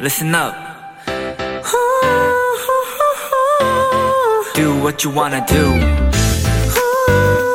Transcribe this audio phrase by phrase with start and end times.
[0.00, 0.54] listen up.
[4.54, 5.74] Do what you wanna do.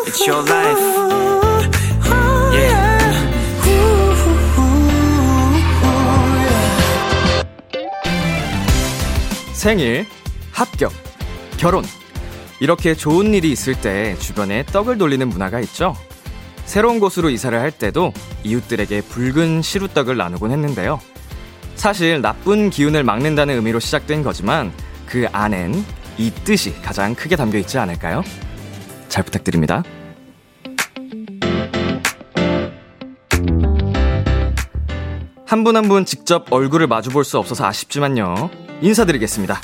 [0.05, 0.79] It's your life.
[2.53, 2.95] Yeah.
[9.53, 10.05] 생일,
[10.51, 10.91] 합격,
[11.57, 11.83] 결혼.
[12.59, 15.97] 이렇게 좋은 일이 있을 때 주변에 떡을 돌리는 문화가 있죠.
[16.65, 20.99] 새로운 곳으로 이사를 할 때도 이웃들에게 붉은 시루떡을 나누곤 했는데요.
[21.85, 24.71] 사실 나쁜 기운을 막는다는 의미로 시작된 거지만
[25.05, 25.85] 그 안엔
[26.17, 28.23] 이 뜻이 가장 크게 담겨 있지 않을까요?
[29.07, 29.83] 잘 부탁드립니다.
[35.45, 38.49] 한분 한 분 직접 얼굴을 마주 볼 수 없어서 아쉽지만요.
[38.81, 39.61] 인사드리겠습니다.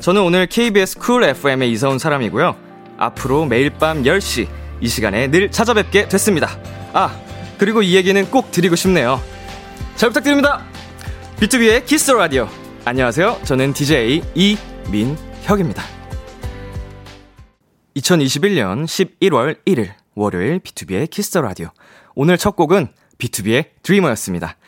[0.00, 2.56] 저는 오늘 KBS 쿨 FM에 이사 온 사람이고요.
[2.96, 4.48] 앞으로 매일 밤 10시
[4.80, 6.58] 이 시간에 늘 찾아뵙게 됐습니다.
[6.94, 7.14] 아,
[7.58, 9.20] 그리고 이 얘기는 꼭 드리고 싶네요.
[9.96, 10.69] 잘 부탁드립니다.
[11.40, 12.46] BTOB의 키스 라디오.
[12.84, 13.40] 안녕하세요.
[13.44, 15.82] 저는 DJ 이민혁입니다.
[17.96, 21.70] 2021년 11월 1일 월요일 BTOB의 키스 라디오.
[22.14, 24.58] 오늘 첫 곡은 B2B의 드리머였습니다.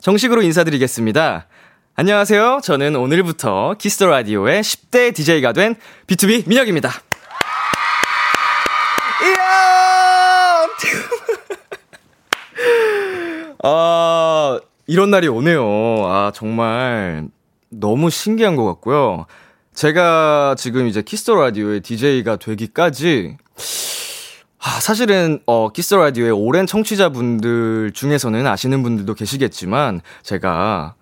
[0.00, 1.48] 정식으로 인사드리겠습니다.
[1.96, 2.60] 안녕하세요.
[2.62, 5.74] 저는 오늘부터 키스 라디오의 10대 DJ가 된
[6.06, 6.88] BTOB 민혁입니다.
[9.24, 10.68] 이야!
[13.64, 15.62] 아, 이런 날이 오네요.
[16.06, 17.28] 아, 정말
[17.68, 19.26] 너무 신기한 것 같고요.
[19.74, 23.38] 제가 지금 이제 키스 라디오의 DJ가 되기까지
[24.64, 30.94] 아, 사실은 어 키스 라디오의 오랜 청취자분들 중에서는 아시는 분들도 계시겠지만 제가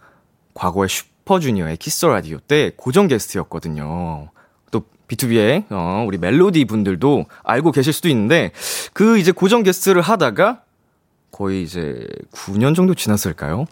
[0.55, 4.31] 과거에 슈퍼주니어의 키스 라디오 때 고정 게스트였거든요.
[4.71, 8.53] 또 B2B의 어 우리 멜로디 분들도 알고 계실 수도 있는데
[8.93, 10.63] 그 이제 고정 게스트를 하다가
[11.41, 13.65] 거의 이제 9년 정도 지났을까요?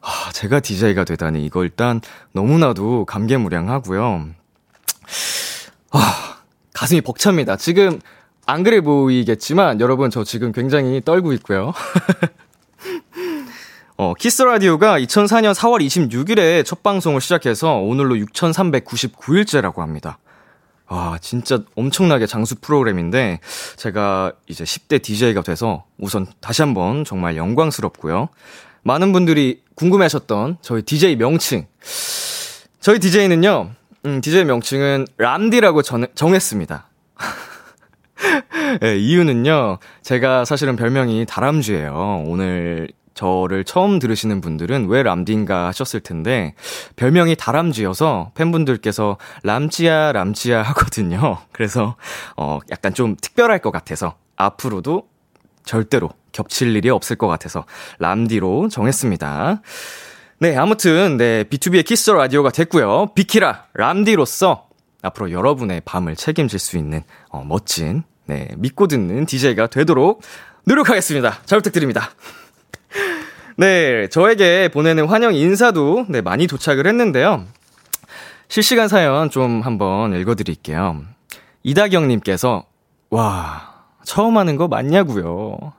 [0.00, 2.00] 아, 제가 DJ가 되다니 이거 일단
[2.32, 4.30] 너무나도 감개무량하고요.
[5.92, 6.36] 아,
[6.74, 7.58] 가슴이 벅찹니다.
[7.58, 8.00] 지금
[8.44, 11.72] 안 그래 보이겠지만 여러분 저 지금 굉장히 떨고 있고요.
[13.96, 20.18] 어, 키스 라디오가 2004년 4월 26일에 첫 방송을 시작해서 오늘로 6,399일째라고 합니다.
[20.88, 23.40] 아, 진짜 엄청나게 장수 프로그램인데
[23.76, 28.28] 제가 이제 10대 DJ가 돼서 우선 다시 한번 정말 영광스럽고요.
[28.82, 31.66] 많은 분들이 궁금해 하셨던 저희 DJ 명칭.
[32.80, 33.70] 저희 DJ는요,
[34.04, 36.88] 음, DJ 명칭은 람디라고 정, 정했습니다.
[38.80, 42.24] 네, 이유는요, 제가 사실은 별명이 다람쥐예요.
[42.26, 46.54] 오늘 저를 처음 들으시는 분들은 왜 람디인가 하셨을 텐데,
[46.96, 51.38] 별명이 다람쥐여서 팬분들께서 람쥐야, 람쥐야 하거든요.
[51.50, 51.96] 그래서,
[52.36, 55.08] 어, 약간 좀 특별할 것 같아서, 앞으로도
[55.64, 57.64] 절대로 겹칠 일이 없을 것 같아서,
[57.98, 59.62] 람디로 정했습니다.
[60.38, 63.14] 네, 아무튼, 네, B2B의 키스 라디오가 됐고요.
[63.14, 64.68] 비키라, 람디로서
[65.00, 70.20] 앞으로 여러분의 밤을 책임질 수 있는, 어, 멋진, 네, 믿고 듣는 DJ가 되도록
[70.64, 71.38] 노력하겠습니다.
[71.46, 72.10] 잘 부탁드립니다.
[73.56, 77.44] 네, 저에게 보내는 환영 인사도 네, 많이 도착을 했는데요.
[78.48, 81.02] 실시간 사연 좀 한번 읽어드릴게요.
[81.62, 82.64] 이다경님께서,
[83.10, 83.74] 와,
[84.04, 85.72] 처음 하는 거 맞냐고요.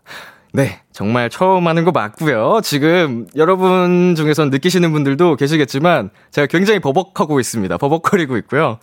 [0.54, 2.62] 네, 정말 처음 하는 거 맞고요.
[2.64, 7.78] 지금 여러분 중에서 느끼시는 분들도 계시겠지만 제가 굉장히 버벅하고 있습니다.
[7.78, 8.80] 버벅거리고 있고요.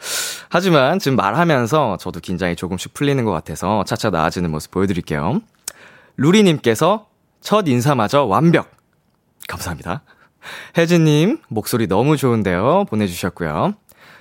[0.50, 5.40] 하지만 지금 말하면서 저도 긴장이 조금씩 풀리는 것 같아서 차차 나아지는 모습 보여드릴게요.
[6.16, 7.06] 루리님께서
[7.44, 8.70] 첫 인사마저 완벽.
[9.46, 10.02] 감사합니다.
[10.78, 12.86] 혜진님, 목소리 너무 좋은데요.
[12.88, 13.74] 보내주셨고요.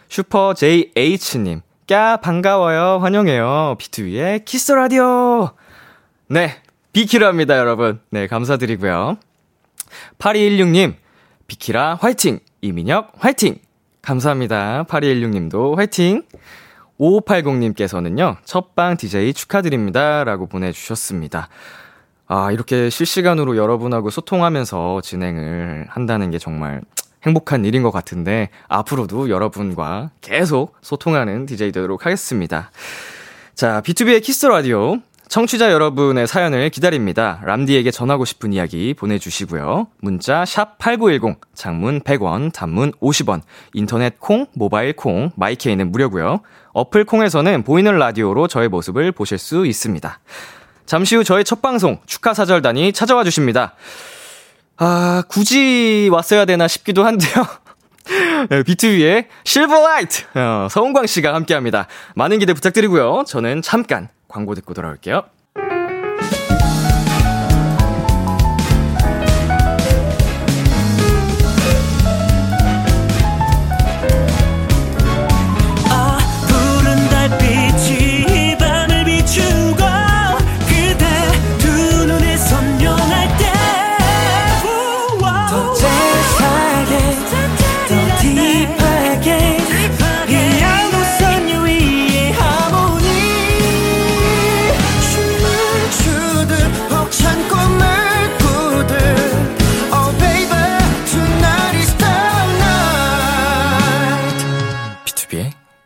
[0.10, 3.00] 슈퍼 JH님, 까, 반가워요.
[3.02, 3.78] 환영해요.
[3.80, 5.52] BTOB의 키스 더 라디오.
[6.28, 8.02] 네, 비키라입니다, 여러분.
[8.10, 9.18] 네, 감사드리고요.
[10.20, 10.96] 8216님,
[11.48, 12.40] 비키라 화이팅!
[12.62, 13.58] 이민혁 화이팅!
[14.02, 14.84] 감사합니다.
[14.84, 16.24] 8216님도 화이팅!
[17.00, 20.26] 5580님께서는요, 첫방 DJ 축하드립니다.
[20.26, 21.48] 라고 보내주셨습니다.
[22.36, 26.82] 아, 이렇게 실시간으로 여러분하고 소통하면서 진행을 한다는 게 정말
[27.22, 32.72] 행복한 일인 것 같은데, 앞으로도 여러분과 계속 소통하는 DJ 되도록 하겠습니다.
[33.54, 34.98] 자, B2B의 키스 라디오.
[35.30, 37.40] 청취자 여러분의 사연을 기다립니다.
[37.44, 39.90] 람디에게 전하고 싶은 이야기 보내주시고요.
[40.02, 43.42] 문자 샵 8910, 장문 100원, 단문 50원,
[43.74, 46.40] 인터넷 콩, 모바일 콩, 마이케이는 무료고요.
[46.74, 50.20] 어플 콩에서는 보이는 라디오로 저의 모습을 보실 수 있습니다.
[50.86, 53.74] 잠시 후 저의 첫 방송 축하 사절단이 찾아와 주십니다.
[54.78, 57.46] 아, 굳이 왔어야 되나 싶기도 한데요.
[58.66, 61.88] 비투비의 실버라이트 어, 서은광 씨가 함께합니다.
[62.16, 63.24] 많은 기대 부탁드리고요.
[63.28, 65.24] 저는 잠깐 광고 듣고 돌아올게요.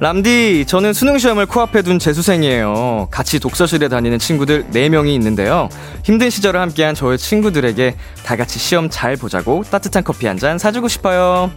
[0.00, 3.08] 람디, 저는 수능 시험을 코앞에 둔 재수생이에요.
[3.10, 5.68] 같이 독서실에 다니는 친구들 4명이 있는데요.
[6.02, 7.94] 힘든 시절을 함께한 저의 친구들에게
[8.24, 11.50] 다 같이 시험 잘 보자고 따뜻한 커피 한 잔 사주고 싶어요.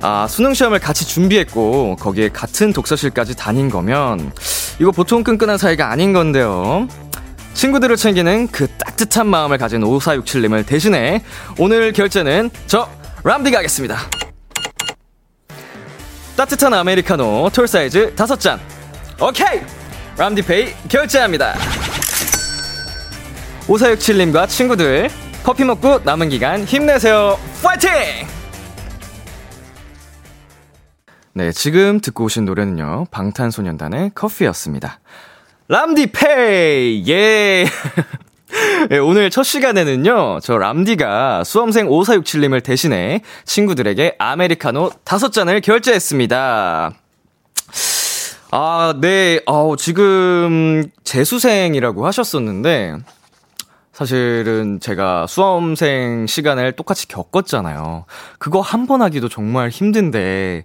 [0.00, 4.32] 아, 수능 시험을 같이 준비했고, 거기에 같은 독서실까지 다닌 거면,
[4.80, 6.88] 이거 보통 끈끈한 사이가 아닌 건데요.
[7.52, 11.22] 친구들을 챙기는 그 따뜻한 마음을 가진 5467님을 대신해,
[11.58, 12.88] 오늘 결제는 저,
[13.24, 13.98] 람디가 하겠습니다.
[16.36, 18.58] 따뜻한 아메리카노 톨 사이즈 5잔.
[19.20, 19.62] 오케이!
[20.18, 21.54] 람디페이 결제합니다.
[23.66, 25.08] 5467님과 친구들,
[25.42, 27.38] 커피 먹고 남은 기간 힘내세요.
[27.62, 27.90] 파이팅!
[31.32, 35.00] 네, 지금 듣고 오신 노래는요, 방탄소년단의 커피였습니다.
[35.68, 37.04] 람디페이!
[37.08, 37.64] 예!
[38.90, 46.92] 네, 오늘 첫 시간에는요, 저 람디가 수험생 5467님을 대신해 친구들에게 아메리카노 5잔을 결제했습니다.
[48.52, 52.96] 아, 네, 어, 지금 재수생이라고 하셨었는데,
[53.92, 58.04] 사실은 제가 수험생 시간을 똑같이 겪었잖아요.
[58.38, 60.64] 그거 한 번 하기도 정말 힘든데,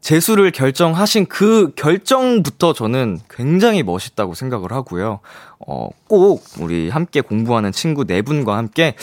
[0.00, 5.20] 재수를 결정하신 그 결정부터 저는 굉장히 멋있다고 생각을 하고요.
[5.66, 8.94] 어, 꼭 우리 함께 공부하는 친구 네 분과 함께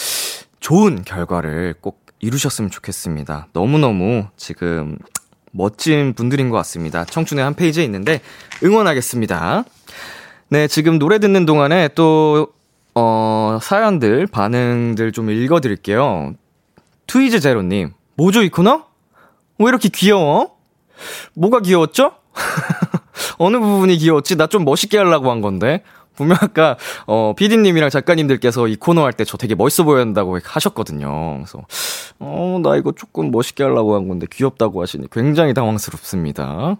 [0.59, 3.47] 좋은 결과를 꼭 이루셨으면 좋겠습니다.
[3.53, 4.97] 너무너무 지금
[5.51, 7.05] 멋진 분들인 것 같습니다.
[7.05, 8.21] 청춘의 한 페이지에 있는데
[8.63, 9.63] 응원하겠습니다.
[10.49, 12.47] 네, 지금 노래 듣는 동안에 또,
[12.93, 16.33] 어, 사연들, 반응들 좀 읽어드릴게요.
[17.07, 18.85] 트위즈 제로님, 뭐죠, 이 코너?
[19.59, 20.54] 왜 이렇게 귀여워?
[21.33, 22.11] 뭐가 귀여웠죠?
[23.37, 24.35] 어느 부분이 귀여웠지?
[24.35, 25.83] 나 좀 멋있게 하려고 한 건데.
[26.15, 26.77] 분명 아까,
[27.07, 31.39] 어, PD님이랑 작가님들께서 이 코너 할 때 저 되게 멋있어 보였다고 하셨거든요.
[31.39, 31.61] 그래서,
[32.19, 36.77] 어, 나 이거 조금 멋있게 하려고 한 건데 귀엽다고 하시니 굉장히 당황스럽습니다.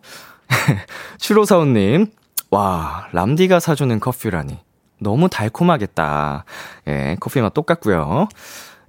[1.20, 2.12] 7545님,
[2.52, 4.60] 와, 람디가 사주는 커피라니.
[5.00, 6.46] 너무 달콤하겠다.
[6.88, 8.30] 예, 커피 맛 똑같고요.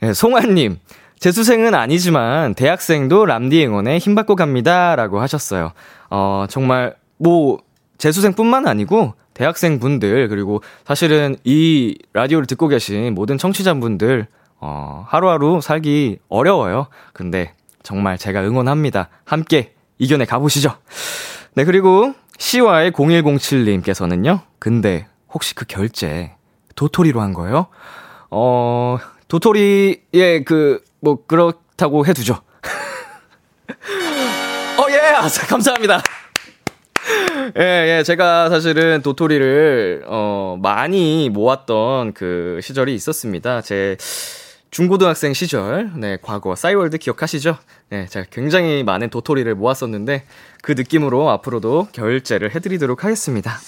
[0.02, 0.78] 예, 송아님,
[1.18, 4.96] 재수생은 아니지만 대학생도 람디 응원에 힘받고 갑니다.
[4.96, 5.72] 라고 하셨어요.
[6.10, 7.58] 어, 정말, 뭐,
[7.98, 14.26] 재수생뿐만 아니고 대학생 분들, 그리고 사실은 이 라디오를 듣고 계신 모든 청취자분들,
[14.60, 16.88] 어, 하루하루 살기 어려워요.
[17.12, 19.08] 근데 정말 제가 응원합니다.
[19.24, 20.76] 함께 이겨내 가보시죠.
[21.54, 26.32] 네, 그리고 CY 0107님께서는요, 근데 혹시 그 결제
[26.74, 27.66] 도토리로 한 거예요?
[28.30, 32.34] 어, 도토리의 그, 뭐, 그렇다고 해두죠.
[34.76, 34.98] 어, 예!
[35.14, 36.02] 아, 감사합니다.
[37.56, 43.62] 예, 예, 제가 사실은 도토리를, 어, 많이 모았던 그 시절이 있었습니다.
[43.62, 43.96] 제
[44.72, 47.56] 중고등학생 시절, 네, 과거, 싸이월드 기억하시죠?
[47.90, 50.24] 네, 제가 굉장히 많은 도토리를 모았었는데,
[50.60, 53.60] 그 느낌으로 앞으로도 결제를 해드리도록 하겠습니다.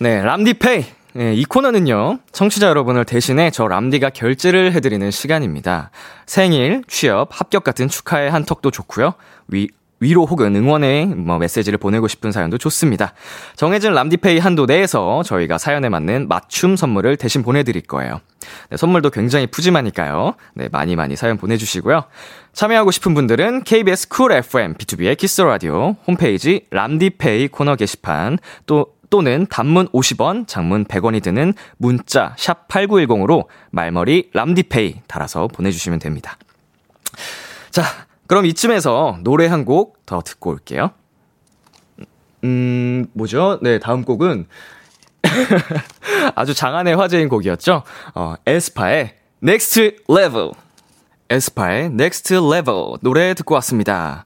[0.00, 0.97] 네, 람디페이.
[1.14, 5.90] 네, 이 코너는요, 청취자 여러분을 대신해 저 람디가 결제를 해드리는 시간입니다.
[6.26, 9.14] 생일, 취업, 합격 같은 축하의 한턱도 좋고요.
[9.48, 9.68] 위,
[10.00, 13.14] 위로 혹은 응원의 뭐 메시지를 보내고 싶은 사연도 좋습니다.
[13.56, 18.20] 정해진 람디페이 한도 내에서 저희가 사연에 맞는 맞춤 선물을 대신 보내드릴 거예요.
[18.70, 20.34] 네, 선물도 굉장히 푸짐하니까요.
[20.54, 22.04] 네, 많이 많이 사연 보내주시고요.
[22.52, 28.97] 참여하고 싶은 분들은 KBS 쿨 FM BTOB의 키스 더 라디오 홈페이지 람디페이 코너 게시판 또
[29.10, 36.36] 또는 단문 50원, 장문 100원이 드는 문자 샵 8910으로 말머리 람디페이 달아서 보내주시면 됩니다.
[37.70, 37.82] 자,
[38.26, 40.90] 그럼 이쯤에서 노래 한 곡 더 듣고 올게요.
[42.44, 43.58] 음, 뭐죠?
[43.62, 44.46] 네, 다음 곡은
[46.34, 47.82] 아주 장안의 화제인 곡이었죠.
[48.14, 50.52] 어, 에스파의 Next Level.
[51.28, 54.24] 에스파의 Next Level 노래 듣고 왔습니다.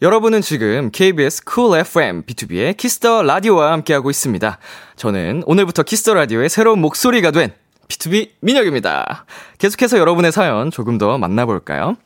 [0.00, 4.58] 여러분은 지금 KBS 쿨 FM BTOB의 키스 더 라디오와 함께하고 있습니다.
[4.94, 7.50] 저는 오늘부터 키스 더 라디오의 새로운 목소리가 된
[7.88, 9.24] BTOB 민혁입니다.
[9.58, 11.96] 계속해서 여러분의 사연 조금 더 만나볼까요?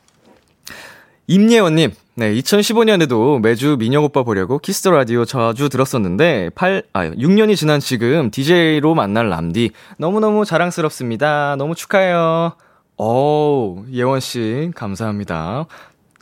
[1.27, 7.55] 임예원님, 네, 2015년에도 매주 민혁 오빠 보려고 키스 더 라디오 자주 들었었는데, 8, 아, 6년이
[7.55, 9.69] 지난 지금 DJ로 만날 람디.
[9.97, 11.55] 너무너무 자랑스럽습니다.
[11.57, 12.53] 너무 축하해요.
[12.97, 15.67] 어우, 예원씨, 감사합니다.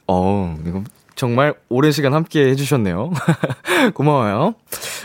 [0.06, 0.84] 어우, 이거
[1.16, 3.12] 정말 오랜 시간 함께 해주셨네요.
[3.94, 4.56] 고마워요.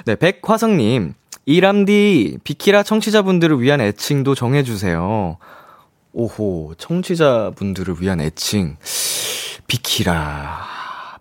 [0.05, 1.15] 네, 백화성님.
[1.49, 5.37] 이람디, 비키라 청취자분들을 위한 애칭도 정해주세요.
[6.13, 8.77] 오호, 청취자분들을 위한 애칭.
[9.69, 10.65] 비키라.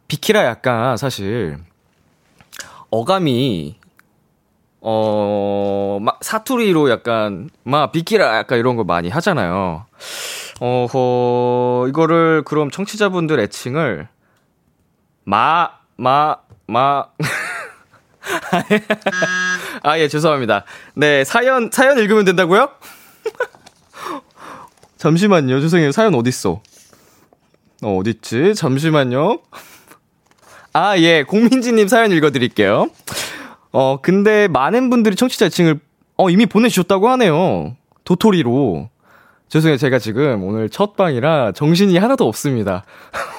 [0.07, 1.57] 비키라 약간 사실,
[2.89, 3.75] 어감이,
[4.81, 9.85] 어, 막 사투리로 약간, 막 비키라 약간 이런 거 많이 하잖아요.
[10.59, 14.07] 어허, 이거를 그럼 청취자분들 애칭을,
[15.25, 17.05] 마, 마, 마.
[19.81, 20.65] 아, 예, 죄송합니다.
[20.93, 22.69] 네, 사연, 사연 읽으면 된다고요?
[24.97, 25.61] 잠시만요.
[25.61, 25.91] 죄송해요.
[25.91, 26.61] 사연 어딨어?
[27.83, 28.53] 어, 어딨지?
[28.55, 29.39] 잠시만요.
[30.73, 31.23] 아, 예.
[31.23, 32.87] 공민지님 사연 읽어드릴게요.
[33.71, 35.79] 어, 근데 많은 분들이 청취자 애칭을,
[36.17, 37.75] 어, 이미 보내주셨다고 하네요.
[38.03, 38.89] 도토리로.
[39.49, 39.77] 죄송해요.
[39.77, 42.83] 제가 지금 오늘 첫 방이라 정신이 하나도 없습니다.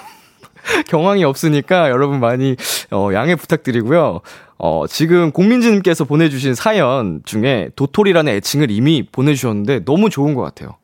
[0.89, 2.57] 경황이 없으니까 여러분 많이
[2.91, 4.21] 어, 양해 부탁드리고요.
[4.59, 10.77] 어, 지금 공민지님께서 보내주신 사연 중에 도토리라는 애칭을 이미 보내주셨는데 너무 좋은 것 같아요.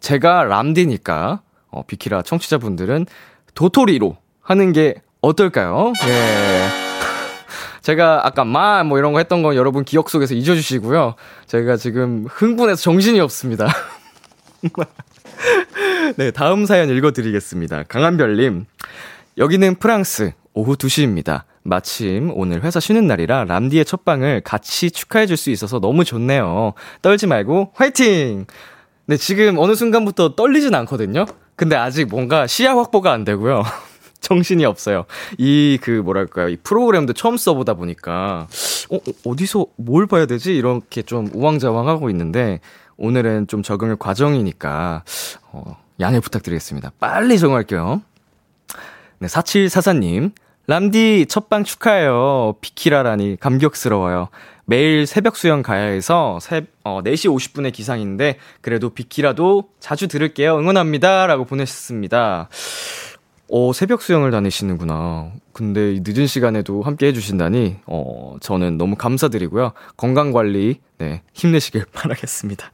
[0.00, 1.40] 제가 람디니까
[1.70, 3.06] 어, 비키라 청취자분들은
[3.54, 5.92] 도토리로 하는 게 어떨까요?
[6.06, 6.68] 예.
[7.82, 11.14] 제가 아까 마 뭐 이런 거 했던 건 여러분 기억 속에서 잊어주시고요.
[11.46, 13.68] 제가 지금 흥분해서 정신이 없습니다.
[16.16, 17.84] 네, 다음 사연 읽어드리겠습니다.
[17.84, 18.66] 강한별님.
[19.38, 21.42] 여기는 프랑스, 오후 2시입니다.
[21.62, 26.74] 마침 오늘 회사 쉬는 날이라 람디의 첫방을 같이 축하해 줄 수 있어서 너무 좋네요.
[27.02, 28.46] 떨지 말고 화이팅!
[29.06, 31.24] 네, 지금 어느 순간부터 떨리진 않거든요?
[31.56, 33.62] 근데 아직 뭔가 시야 확보가 안 되고요.
[34.20, 35.04] 정신이 없어요.
[35.38, 36.48] 이, 그, 뭐랄까요.
[36.48, 38.46] 이 프로그램도 처음 써보다 보니까,
[38.90, 40.54] 어, 어, 어디서 뭘 봐야 되지?
[40.54, 42.60] 이렇게 좀 우왕좌왕하고 있는데,
[42.98, 45.02] 오늘은 좀 적응의 과정이니까,
[45.50, 46.92] 어, 양해 부탁드리겠습니다.
[46.98, 48.02] 빨리 적응할게요.
[49.18, 50.32] 네, 4744님.
[50.66, 52.54] 람디 첫방 축하해요.
[52.60, 54.28] 비키라라니 감격스러워요.
[54.64, 60.56] 매일 새벽 수영 가야 해서 새, 어, 4시 50분에 기상인데 그래도 비키라도 자주 들을게요.
[60.58, 61.26] 응원합니다.
[61.26, 62.48] 라고 보내셨습니다.
[63.50, 65.32] 어, 새벽 수영을 다니시는구나.
[65.52, 69.72] 근데 늦은 시간에도 함께 해주신다니, 어, 저는 너무 감사드리고요.
[69.98, 72.72] 건강 관리, 네, 힘내시길 바라겠습니다.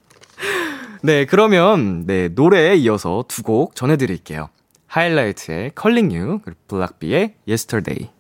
[1.03, 4.49] 네, 그러면, 네, 노래에 이어서 두 곡 전해드릴게요.
[4.89, 8.11] 하이라이트의 Calling You, 그리고 블락비의 Yesterday.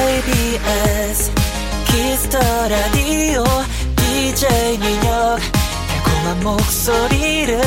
[0.00, 1.32] KBS
[1.86, 3.44] 키스 더 라디오
[3.96, 5.38] DJ 민혁
[6.04, 7.60] 달콤한 목소리를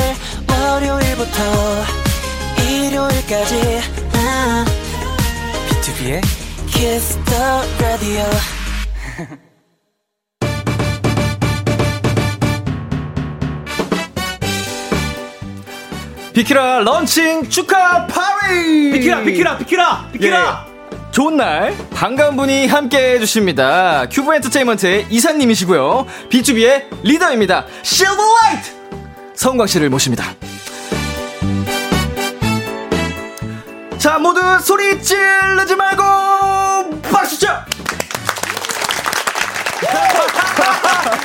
[0.48, 1.38] 월요일부터
[2.68, 3.80] 일요일까지
[4.14, 4.64] 아,
[5.68, 6.20] BTOB의
[6.66, 8.22] 키스 더 라디오
[16.34, 18.90] 비키라 런칭 축하 파티!
[18.90, 20.66] 비키라, 비키라, 비키라, 비키라!
[20.68, 20.74] 예.
[21.12, 24.06] 좋은 날 반가운 분이 함께 해주십니다.
[24.10, 26.06] 큐브 엔터테인먼트의 이사님이시고요.
[26.30, 27.66] BTOB의 리더입니다.
[27.82, 28.72] 실버라이트!
[29.36, 30.24] 서은광 씨를 모십니다.
[33.98, 37.60] 자, 모두 소리 지르지 말고 박수 쳐!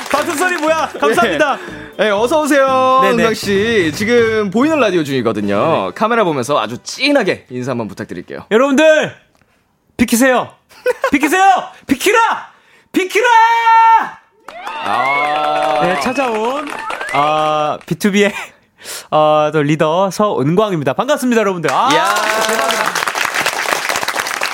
[0.08, 0.88] 박수 소리 뭐야?
[1.00, 1.58] 감사합니다.
[1.98, 3.22] 네, 어서 오세요, 네네.
[3.22, 3.92] 은광 씨.
[3.94, 5.92] 지금 보이는 라디오 중이거든요.
[5.94, 8.46] 카메라 보면서 아주 찐하게 인사 한번 부탁드릴게요.
[8.50, 9.14] 여러분들
[9.96, 10.54] 비키세요.
[11.10, 11.42] 비키세요.
[11.86, 12.18] 비키라.
[12.92, 13.26] 비키라.
[14.82, 16.68] 아, 네, 찾아온
[17.12, 18.32] 아 B2B의
[19.10, 20.94] 어, 또 리더 서은광입니다.
[20.94, 21.70] 반갑습니다, 여러분들.
[21.70, 22.14] 아, 야.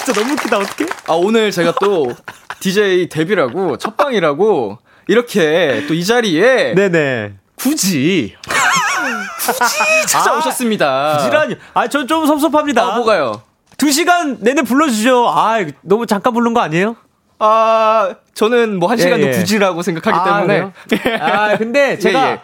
[0.04, 0.58] 진짜 너무 웃기다.
[0.58, 0.90] 어떡해?
[1.08, 2.12] 아, 오늘 제가 또
[2.60, 4.78] DJ 데뷔라고, 첫방이라고,
[5.08, 7.34] 이렇게 또 이 자리에 네네.
[7.56, 8.34] 굳이,
[9.38, 11.18] 굳이 찾아오셨습니다.
[11.18, 11.56] 지란이.
[11.74, 12.82] 아, 전 좀 섭섭합니다.
[12.82, 13.42] 아, 뭐가요?
[13.78, 15.28] 두 시간 내내 불러주죠.
[15.28, 16.96] 아, 너무 잠깐 부른 거 아니에요?
[17.38, 19.30] 아, 저는 뭐한 예, 시간도 예.
[19.32, 20.70] 굳이라고 생각하기 때문에.
[20.88, 21.18] 그래요?
[21.20, 22.40] 아, 근데 제가 예, 예.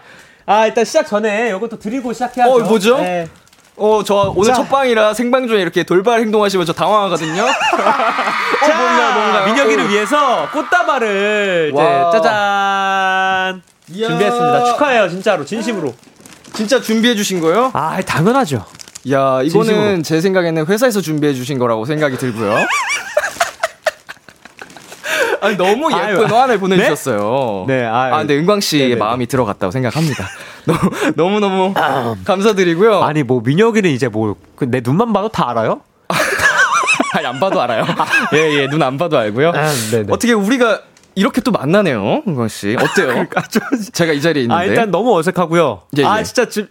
[0.46, 2.52] 아, 일단 시작 전에 이것도 드리고 시작해야죠.
[2.52, 2.98] 어, 뭐죠?
[2.98, 3.28] 네.
[3.76, 4.54] 어, 저 오늘 자.
[4.54, 7.42] 첫 방이라 생방 중에 이렇게 돌발 행동하시면 저 당황하거든요.
[7.42, 7.46] 어,
[8.66, 9.46] 자, 뭔가요, 뭔가요?
[9.46, 9.88] 민혁이를 어.
[9.88, 12.10] 위해서 꽃다발을 이제 와.
[12.10, 14.08] 짜잔 이야.
[14.08, 14.64] 준비했습니다.
[14.64, 15.94] 축하해요, 진짜로 진심으로.
[16.52, 17.70] 진짜 준비해 주신 거예요?
[17.72, 18.64] 아, 당연하죠.
[19.10, 20.02] 야, 이거는 진심으로.
[20.02, 22.54] 제 생각에는 회사에서 준비해 주신 거라고 생각이 들고요.
[25.40, 27.64] 아니, 너무 예쁜 아유, 화환을 보내주셨어요.
[27.66, 28.14] 네, 아유.
[28.14, 28.96] 아, 근데 은광 씨의.
[28.96, 30.28] 마음이 들어갔다고 생각합니다.
[30.66, 31.74] 너무, 너무 너무
[32.24, 33.02] 감사드리고요.
[33.02, 35.80] 아니 뭐 민혁이는 이제 뭐 내 눈만 봐도 다 알아요?
[37.14, 37.84] 아니, 안 봐도 알아요.
[38.34, 39.48] 예, 예, 눈 안 봐도 알고요.
[39.50, 40.06] 아, 네네.
[40.10, 40.80] 어떻게 우리가
[41.14, 42.76] 이렇게 또 만나네요, 은광 씨.
[42.78, 43.26] 어때요?
[43.92, 44.60] 제가 이 자리에 있는데.
[44.60, 45.82] 아 일단 너무 어색하고요.
[45.98, 46.22] 예, 아 예.
[46.22, 46.66] 진짜 지,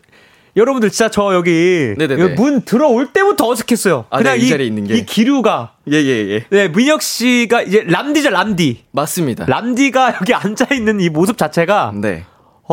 [0.55, 2.21] 여러분들 진짜 저 여기 네네네.
[2.23, 4.05] 여기 문 들어올 때부터 어색했어요.
[4.09, 4.95] 아, 그냥 네, 이 자리에 있는 게.
[4.95, 6.45] 이 기류가 예, 예, 예.
[6.49, 8.85] 네, 민혁 씨가 이제 람디죠, 람디.
[8.91, 9.45] 맞습니다.
[9.47, 12.23] 람디가 여기 앉아 있는 이 모습 자체가 네.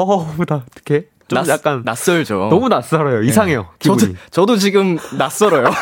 [0.02, 2.48] 어, 나 어떻게 좀 낯, 약간 낯설죠.
[2.50, 3.22] 너무 낯설어요.
[3.22, 3.68] 이상해요.
[3.78, 4.00] 기분이.
[4.00, 5.70] 저도, 저도 지금 낯설어요.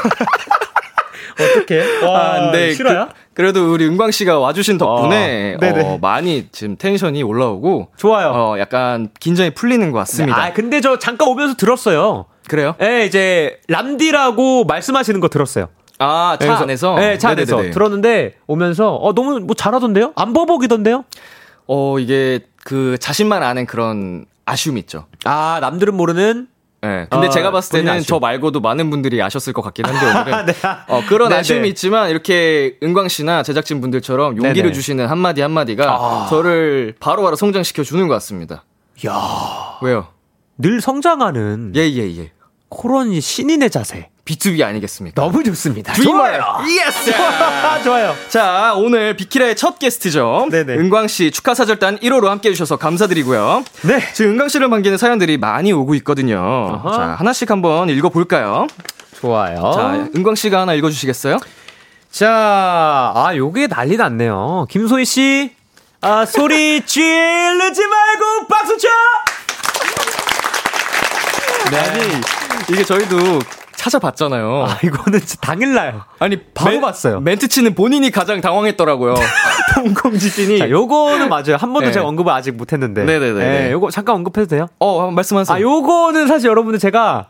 [1.38, 1.82] 어떻게?
[2.02, 3.08] 아, 근데 싫어요?
[3.34, 5.66] 그, 래도 우리 은광 씨가 와주신 덕분에 아.
[5.84, 8.30] 어, 많이 지금 텐션이 올라오고 좋아요.
[8.34, 10.42] 어, 약간 긴장이 풀리는 것 같습니다.
[10.42, 12.24] 아, 근데 저 잠깐 오면서 들었어요.
[12.48, 12.74] 그래요?
[12.80, 15.68] 예, 이제 람디라고 말씀하시는 거 들었어요.
[15.98, 16.94] 아, 차 그래서- 안에서?
[16.96, 17.72] 네, 차 안에서 네네네.
[17.72, 20.12] 들었는데 오면서 어 너무 뭐 잘하던데요?
[20.16, 21.04] 안 버벅이던데요?
[21.66, 25.06] 어, 이게 그 자신만 아는 그런 아쉬움 있죠.
[25.24, 26.48] 아, 남들은 모르는
[26.80, 27.06] 네.
[27.08, 28.02] 근데 어, 제가 봤을 때는.
[28.02, 30.04] 저 말고도 많은 분들이 아셨을 것 같긴 한데
[30.34, 30.52] 오늘은 네.
[30.88, 31.40] 어, 그런 네네.
[31.40, 34.72] 아쉬움이 있지만 이렇게 은광 씨나 제작진 분들처럼 용기를 네네.
[34.72, 36.26] 주시는 한마디 한마디가 아.
[36.28, 38.64] 저를 바로바로 성장시켜 주는 것 같습니다.
[39.06, 40.08] 야, 왜요?
[40.58, 42.32] 늘 성장하는 예, 예, 예.
[42.68, 44.10] 그런 이 신인의 자세.
[44.26, 45.22] BTOB 아니겠습니까?
[45.22, 45.94] 너무 좋습니다.
[45.94, 46.42] 좋아요.
[46.66, 47.12] Yes!
[47.84, 48.14] 좋아요.
[48.28, 50.48] 자, 오늘 비키라의 첫 게스트죠.
[50.50, 50.74] 네네.
[50.74, 53.64] 은광 씨 축하 사절단 1호로 함께 해 주셔서 감사드리고요.
[53.82, 54.00] 네.
[54.12, 56.38] 지금 은광 씨를 반기는 사연들이 많이 오고 있거든요.
[56.38, 56.92] 어허.
[56.92, 58.66] 자, 하나씩 한번 읽어 볼까요?
[59.20, 59.72] 좋아요.
[59.74, 61.38] 자, 은광 씨가 하나 읽어 주시겠어요?
[62.10, 62.28] 자,
[63.14, 64.66] 아, 요게 난리 났네요.
[64.68, 65.52] 김소희 씨,
[66.00, 68.88] 아, 소리 지르지 말고 박수 쳐!
[71.70, 71.78] 네.
[71.78, 72.20] 아니,
[72.70, 73.38] 이게 저희도
[73.90, 74.64] 찾아봤잖아요.
[74.68, 76.00] 아, 이거는 당일날.
[76.18, 77.20] 아니, 바로 멘- 봤어요.
[77.20, 79.14] 멘트 치는 본인이 가장 당황했더라고요.
[79.74, 80.58] 동공 지진이.
[80.58, 81.56] 자, 요거는 맞아요.
[81.58, 81.92] 한 번도 네.
[81.92, 83.04] 제가 언급을 아직 못 했는데.
[83.04, 83.70] 네네네.
[83.72, 84.66] 요거 잠깐 언급해도 돼요?
[84.78, 85.56] 어, 말씀하세요.
[85.56, 87.28] 아, 요거는 사실 여러분들 제가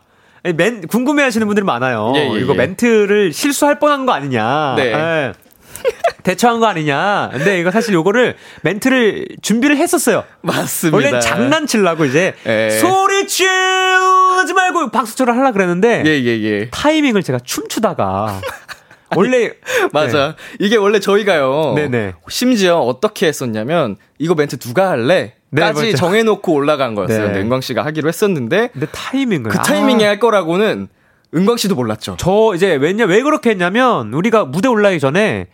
[0.55, 2.13] 멘, 궁금해 하시는 분들이 많아요.
[2.15, 2.57] 예, 예, 이거 예.
[2.57, 4.75] 멘트를 실수할 뻔한 거 아니냐.
[4.77, 5.33] 네.
[5.85, 5.97] 예.
[6.23, 7.29] 대처한 거 아니냐.
[7.31, 10.23] 근데 이거 사실 요거를 멘트를 준비를 했었어요.
[10.41, 10.95] 맞습니다.
[10.97, 12.69] 원래 장난치려고 이제 예.
[12.71, 16.69] 소리 치우지 말고 박수처럼 하려 그랬는데 예, 예, 예.
[16.69, 18.41] 타이밍을 제가 춤추다가
[19.15, 19.51] 원래
[19.93, 20.35] 맞아.
[20.59, 21.73] 이게 원래 저희가요.
[21.75, 22.15] 네네.
[22.29, 25.35] 심지어 어떻게 했었냐면 이거 멘트 누가 할래?
[25.49, 25.97] 네, 까지 맞죠.
[25.97, 27.31] 정해놓고 올라간 거였어요.
[27.31, 27.39] 네.
[27.39, 29.61] 은광 씨가 하기로 했었는데 근데 타이밍을 그 아.
[29.61, 30.89] 타이밍에 할 거라고는
[31.33, 32.17] 은광 씨도 몰랐죠.
[32.19, 35.47] 저 이제 왜냐 왜 그렇게 했냐면 우리가 무대 올라가기 전에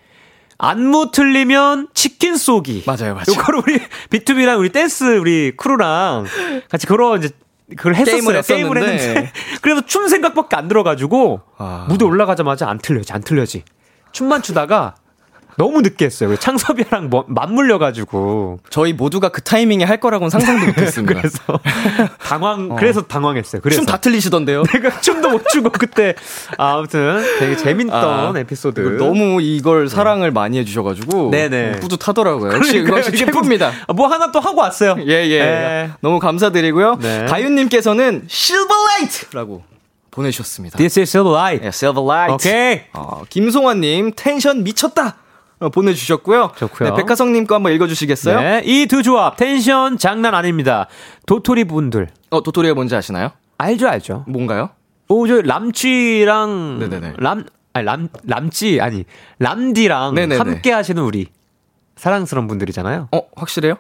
[0.57, 2.83] 안무 틀리면 치킨 쏘기.
[2.85, 3.25] 맞아요, 맞아요.
[3.29, 6.25] 요거를 우리 BTOB랑 우리 댄스 우리 크루랑
[6.69, 7.29] 같이 그런 이제
[7.75, 8.17] 그걸 했었어요.
[8.21, 8.77] 게임을 게임을.
[8.77, 11.85] 했는데 그래서 춤 생각밖에 안 들어가지고 아.
[11.89, 13.63] 무대 올라가자마자 안 틀려지 안 틀려지.
[14.11, 14.95] 춤만 추다가
[15.57, 16.35] 너무 늦게 했어요.
[16.35, 21.13] 창섭이랑 뭐, 맞물려가지고 저희 모두가 그 타이밍에 할 거라고는 상상도 못했습니다.
[21.21, 21.39] 그래서
[22.19, 23.61] 당황 그래서 당황했어요.
[23.61, 24.63] 그래서 춤 다 틀리시던데요.
[24.73, 26.15] 내가 춤도 못 추고 그때
[26.57, 28.79] 아, 아무튼 되게 재밌던 아, 에피소드.
[28.97, 31.79] 너무 이걸 사랑을 많이 해주셔가지고 네네.
[31.79, 32.53] 뿌듯하더라고요.
[32.53, 33.71] 역시 이게 최고입니다.
[33.87, 34.95] 아, 뭐 하나 또 하고 왔어요.
[34.99, 35.39] 예, 예.
[35.39, 35.89] 네.
[36.01, 36.97] 너무 감사드리고요.
[37.01, 37.25] 네.
[37.25, 39.63] 다윤님께서는 실버라이트라고
[40.11, 40.77] 보내주셨습니다.
[40.77, 41.65] This is Silver Light.
[41.65, 42.33] 예, 실버라이트.
[42.33, 42.81] 오케이.
[42.93, 45.17] 어, 김송환님 텐션 미쳤다.
[45.63, 46.51] 어, 보내주셨고요.
[46.55, 46.89] 좋고요.
[46.89, 48.39] 네, 백화성님 거 한번 읽어주시겠어요?
[48.39, 50.87] 네, 이 두 조합 텐션 장난 아닙니다.
[51.25, 53.31] 도토리 분들 어, 도토리가 뭔지 아시나요?
[53.57, 54.25] 알죠 알죠.
[54.27, 54.69] 뭔가요?
[55.09, 57.13] 오 저 람쥐랑 네네네.
[57.17, 59.05] 람 아니 람 람쥐 아니
[59.39, 60.37] 람디랑 네네네.
[60.37, 61.27] 함께 하시는 우리
[61.95, 63.09] 사랑스러운 분들이잖아요.
[63.11, 63.75] 어, 확실해요?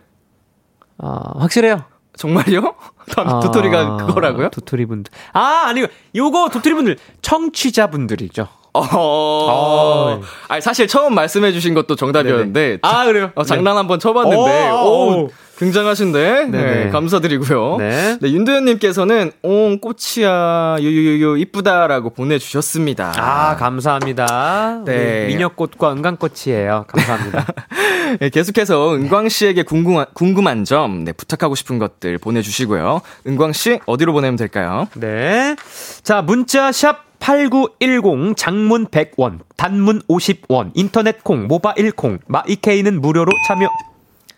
[0.99, 1.83] 아 확실해요.
[2.15, 2.75] 정말요?
[3.17, 4.49] 아, 도토리가 그거라고요?
[4.49, 5.11] 도토리 분들.
[5.33, 5.87] 아 아니요.
[6.15, 8.47] 요거 도토리 분들 청취자 분들이죠.
[8.73, 10.21] 어.
[10.47, 12.79] 아니, 사실 처음 말씀해 주신 것도 정답이었는데.
[12.81, 13.31] 아 그래요?
[13.35, 15.29] 어, 장난 한번 쳐봤는데, 오, 오, 오.
[15.57, 16.45] 굉장하신데?
[16.45, 16.89] 네, 네 네.
[16.89, 17.77] 감사드리고요.
[17.77, 18.17] 네.
[18.19, 23.13] 네, 윤도현님께서는, 옹, 꽃이야, 유유유유, 이쁘다라고 보내주셨습니다.
[23.17, 24.81] 아, 감사합니다.
[24.85, 25.27] 네.
[25.27, 26.85] 미녀꽃과 은강꽃이에요.
[26.87, 27.45] 감사합니다.
[28.19, 33.01] 네, 계속해서 은광 씨에게 궁금한, 궁금한 점, 네, 부탁하고 싶은 것들 보내주시고요.
[33.27, 34.87] 은광 씨, 어디로 보내면 될까요?
[34.95, 35.55] 네.
[36.01, 43.69] 자, 문자 샵 8910 장문 100원, 단문 50원, 인터넷 콩, 모바일 콩, 마이케이는 무료로 참여.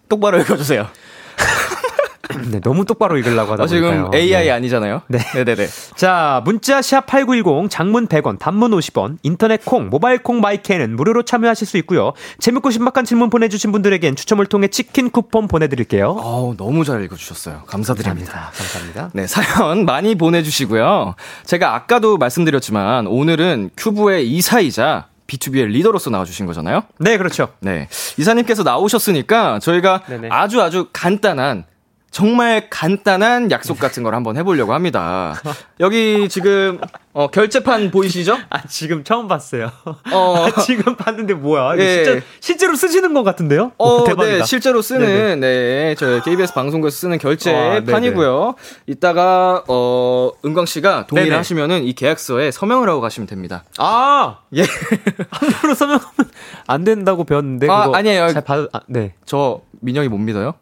[0.07, 0.87] 똑바로 읽어주세요.
[2.51, 4.11] 네, 너무 똑바로 읽으려고 하다 어, 지금 보니까요.
[4.13, 4.51] AI 네.
[4.51, 5.01] 아니잖아요.
[5.07, 5.19] 네.
[5.33, 5.67] 네네네.
[5.95, 11.67] 자, 문자 샵 8910 장문 100원, 단문 50원, 인터넷 콩, 모바일 콩 마이케이는 무료로 참여하실
[11.67, 12.13] 수 있고요.
[12.39, 16.17] 재밌고 신박한 질문 보내 주신 분들에겐 추첨을 통해 치킨 쿠폰 보내 드릴게요.
[16.19, 17.63] 어우, 너무 잘 읽어 주셨어요.
[17.67, 18.51] 감사드립니다.
[18.55, 19.09] 감사합니다.
[19.13, 21.15] 네, 사연 많이 보내 주시고요.
[21.45, 26.83] 제가 아까도 말씀드렸지만 오늘은 큐브의 이사이자 B2B의 리더로서 나와주신 거잖아요.
[26.99, 27.49] 네, 그렇죠.
[27.59, 27.87] 네.
[28.17, 30.29] 이사님께서 나오셨으니까 저희가 네네.
[30.31, 31.65] 아주 아주 간단한
[32.15, 35.35] 정말 간단한 약속 같은 걸 한번 해보려고 합니다.
[35.81, 36.79] 여기 지금
[37.11, 38.37] 어, 결제판 보이시죠?
[38.49, 39.69] 아, 지금 처음 봤어요.
[40.13, 40.45] 어.
[40.47, 41.77] 아, 지금 봤는데 뭐야?
[41.77, 42.05] 예.
[42.05, 43.73] 진짜 실제로 쓰시는 것 같은데요?
[43.77, 44.37] 어, 오, 대박이다.
[44.37, 48.55] 네, 실제로 쓰는 네, 저희 KBS 방송국에서 쓰는 아, 결제판이고요.
[48.87, 51.37] 이따가 어, 은광 씨가 동의를 네네.
[51.37, 53.65] 하시면은 이 계약서에 서명을 하고 가시면 됩니다.
[53.77, 54.63] 아, 예.
[55.31, 56.31] 함부로 서명하면
[56.65, 58.31] 안 된다고 배웠는데 아, 그거 아니에요.
[58.31, 59.15] 잘 받, 아, 네.
[59.25, 60.53] 저 민혁이 못 믿어요?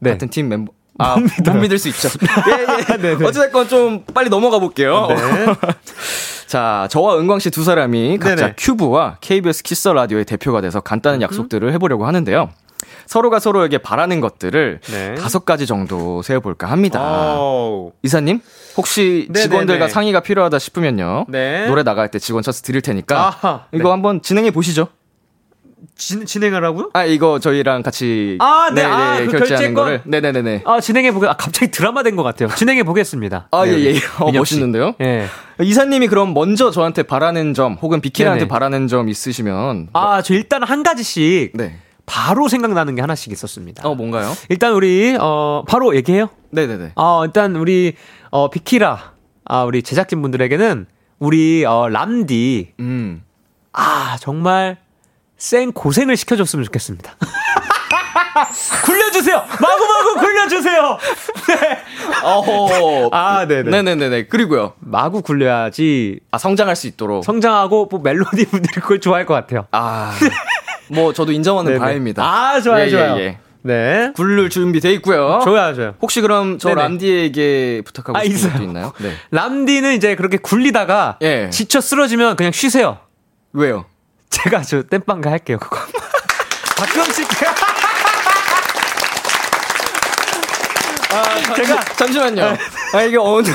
[0.00, 0.12] 네.
[0.12, 2.08] 같은 팀 멤버 아, 못, 믿을 수 있죠.
[2.48, 2.96] 예, 예.
[2.96, 3.24] 네네.
[3.24, 5.06] 어찌됐건 좀 빨리 넘어가 볼게요.
[5.08, 5.16] 네.
[6.46, 8.54] 자, 저와 은광 씨 두 사람이 각자 네네.
[8.58, 12.50] 큐브와 KBS 키스 더 라디오의 대표가 돼서 간단한 약속들을 해보려고 하는데요.
[13.06, 15.14] 서로가 서로에게 바라는 것들을 네.
[15.14, 17.00] 다섯 가지 정도 세어볼까 합니다.
[17.00, 17.92] 아우.
[18.02, 18.40] 이사님,
[18.76, 19.28] 혹시.
[19.34, 21.24] 직원들과 상의가 필요하다 싶으면요.
[21.28, 21.66] 네.
[21.68, 23.90] 노래 나갈 때 직원 쳐서 드릴 테니까 아하, 이거 네.
[23.90, 24.88] 한번 진행해 보시죠.
[25.96, 26.90] 진, 진행하라고요?
[26.94, 28.82] 아, 이거 저희랑 같이 아, 네.
[28.84, 29.74] 아, 그 결제하는 결제권?
[29.74, 30.62] 거를 네 네 네 네.
[30.66, 32.48] 아, 진행해 보겠, 아, 갑자기 드라마 된 것 같아요.
[32.54, 33.48] 진행해 보겠습니다.
[33.50, 33.94] 아, 예, 예.
[34.18, 34.32] 어.
[34.32, 34.94] 멋있는데요?
[35.00, 35.26] 예.
[35.60, 38.48] 이사님이 그럼 먼저 저한테 바라는 점 혹은 비키라한테 네네.
[38.48, 41.76] 바라는 점 있으시면 아, 저 일단 한 가지씩 네.
[42.06, 43.86] 바로 생각나는 게 하나씩 있었습니다.
[43.88, 44.32] 어, 뭔가요?
[44.48, 46.28] 일단 우리, 어, 바로 얘기해요?
[46.50, 46.92] 네 네 네.
[46.96, 47.94] 어, 일단 우리,
[48.30, 49.12] 어, 비키라,
[49.44, 50.86] 아, 우리 제작진 분들에게는
[51.18, 53.22] 우리, 어, 람디, 음.
[53.72, 54.78] 아, 정말
[55.38, 57.14] 쌩 고생을 시켜줬으면 좋겠습니다.
[58.84, 59.36] 굴려주세요!
[59.60, 60.98] 마구마구 굴려주세요!
[61.48, 61.78] 네.
[62.22, 63.10] 어허.
[63.12, 63.70] 아, 네네.
[63.70, 64.26] 네네네네.
[64.26, 64.74] 그리고요.
[64.80, 67.24] 마구 굴려야지 아, 성장할 수 있도록.
[67.24, 69.66] 성장하고 뭐 멜로디 분들이 그걸 좋아할 것 같아요.
[69.70, 70.12] 아.
[70.90, 71.84] 뭐, 저도 인정하는 네네.
[71.84, 72.22] 바입니다.
[72.24, 73.16] 아, 좋아요, 예, 좋아요.
[73.18, 73.38] 예, 예.
[73.62, 74.12] 네.
[74.16, 75.40] 굴을 준비 돼 있고요.
[75.44, 75.94] 좋아요, 좋아요.
[76.00, 76.82] 혹시 그럼 저 네네.
[76.82, 78.52] 람디에게 부탁하고 아, 싶은 있어요.
[78.52, 78.92] 것도 있나요?
[78.98, 79.12] 네.
[79.30, 81.50] 람디는 이제 그렇게 굴리다가 예.
[81.50, 82.98] 지쳐 쓰러지면 그냥 쉬세요.
[83.52, 83.84] 왜요?
[84.30, 85.76] 제가 저 땜빵가 할게요, 그거.
[86.76, 87.28] 가끔씩.
[91.56, 92.56] 제가 잠시만요.
[92.92, 93.48] 아 이게 어느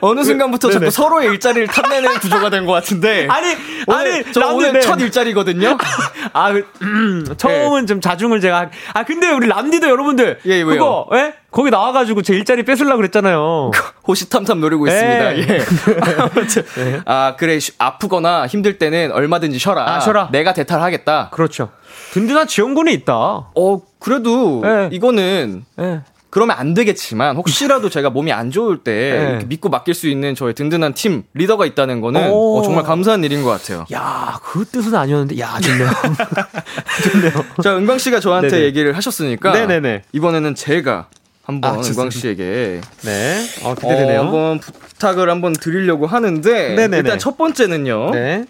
[0.00, 0.90] 어느 순간부터 자꾸.
[0.90, 3.26] 서로의 일자리를 탐내는 구조가 된 것 같은데.
[3.30, 3.54] 아니,
[3.86, 5.76] 오늘, 아니, 저 오늘 람디는- 첫 일자리거든요.
[6.32, 8.60] 아, 그, 음, 처음은 좀 자중을 제가.
[8.60, 10.40] 하- 아, 근데 우리 람디도 여러분들.
[10.46, 10.66] 예, 왜요?
[10.66, 11.34] 그거, 예?
[11.50, 13.70] 거기 나와가지고 제 일자리 뺏으려고 그랬잖아요.
[14.06, 14.92] 호시탐탐 노리고 네.
[14.92, 15.38] 있습니다.
[15.38, 15.64] 예.
[16.20, 19.94] 아무튼 아 그래 쉬- 아프거나 힘들 때는 얼마든지 쉬어라.
[19.96, 20.28] 아, 쉬어라.
[20.30, 21.30] 내가 대탈하겠다.
[21.32, 21.70] 그렇죠.
[22.12, 23.14] 든든한 지원군이 있다.
[23.14, 24.88] 어 그래도 네.
[24.92, 26.00] 이거는 예.
[26.30, 29.30] 그러면 안 되겠지만 혹시라도 제가 몸이 안 좋을 때 네.
[29.30, 32.58] 이렇게 믿고 맡길 수 있는 저의 든든한 팀 리더가 있다는 거는 오.
[32.58, 33.86] 어, 정말 감사한 일인 것 같아요.
[33.92, 35.88] 야, 그 뜻은 아니었는데, 야, 좋네요.
[37.12, 37.44] 좋네요.
[37.62, 38.64] 자, 은광 씨가 저한테 네네.
[38.64, 40.02] 얘기를 하셨으니까 네네네.
[40.12, 41.08] 이번에는 제가
[41.44, 41.80] 한번 아.
[41.80, 43.46] 은광 씨에게 네.
[43.64, 44.20] 어, 기대되네요.
[44.20, 46.96] 어, 한번 부탁을 한번 드리려고 하는데 네네네.
[46.98, 48.10] 일단 첫 번째는요.
[48.10, 48.44] 네.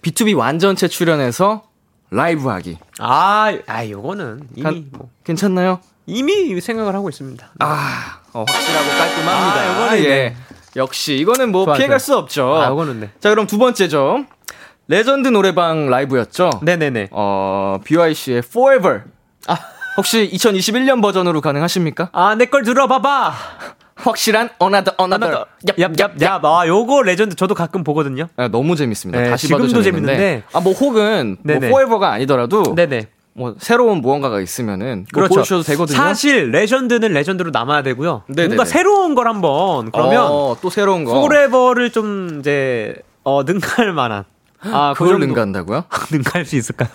[0.00, 1.64] BTOB 완전체 출연해서
[2.10, 2.78] 라이브 하기.
[3.00, 5.80] 아, 아, 요거는 이미 간- 뭐 괜찮나요?
[6.06, 7.46] 이미 생각을 하고 있습니다.
[7.58, 9.60] 아, 어, 확실하고 깔끔합니다.
[9.60, 10.08] 아, 요거는 예.
[10.08, 10.36] 네.
[10.76, 12.04] 역시 이거는 뭐 좋아요, 피해갈 좋아요.
[12.04, 12.54] 수 없죠.
[12.54, 13.10] 아, 요거는 네.
[13.20, 14.24] 자, 그럼 두 번째 죠.
[14.88, 16.50] 레전드 노래방 라이브였죠.
[16.62, 17.08] 네네네.
[17.10, 19.02] 어, BYC의 Forever.
[19.48, 19.56] 아.
[19.96, 22.10] 혹시 2021년 버전으로 가능하십니까?
[22.12, 23.34] 아, 내 걸 들어봐봐.
[23.96, 25.44] 확실한 Another Another.
[25.64, 26.18] 얍, 얍, 얍.
[26.18, 28.28] 얍, 아, 요거 레전드 저도 가끔 보거든요.
[28.36, 29.18] 아, 너무 재밌습니다.
[29.22, 30.12] 네, 다시 지금도 봐도 재밌는데.
[30.18, 30.42] 재밌는데.
[30.52, 31.66] 아, 뭐 혹은 뭐 네네.
[31.68, 33.08] Forever가 아니더라도 네네.
[33.36, 35.34] 뭐 새로운 무언가가 있으면은 뭐 그렇죠.
[35.34, 35.96] 보여주셔도 되거든요.
[35.96, 38.22] 사실 레전드는 레전드로 남아야 되고요.
[38.28, 38.48] 네네네.
[38.48, 41.20] 뭔가 새로운 걸 한번 그러면 어, 또 새로운 거.
[41.20, 42.94] Forever를 좀 이제
[43.24, 44.24] 어 능가할 만한
[44.60, 45.84] 아그 그걸 정도- 능가한다고요?
[46.10, 46.88] 능가할 수 있을까요?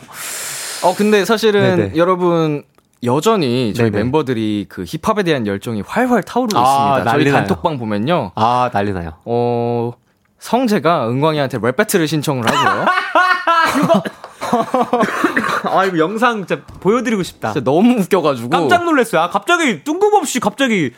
[0.84, 1.92] 어, 근데 사실은 네네.
[1.96, 2.64] 여러분
[3.04, 4.04] 여전히 저희 네네.
[4.04, 7.12] 멤버들이 그 힙합에 대한 열정이 활활 타오르고 아, 있습니다.
[7.12, 7.32] 저희.
[7.32, 8.32] 단톡방 보면요.
[8.36, 9.14] 아 난리 나요.
[9.26, 9.94] 어,
[10.40, 12.86] 성재가 은광이한테 랩 배틀을 신청을 하고요.
[15.66, 17.54] 아 이거 영상 진짜 보여드리고 싶다.
[17.54, 18.50] 진짜 너무 웃겨가지고.
[18.50, 19.22] 깜짝 놀랐어요.
[19.22, 20.92] 아 갑자기 뜬금없이 갑자기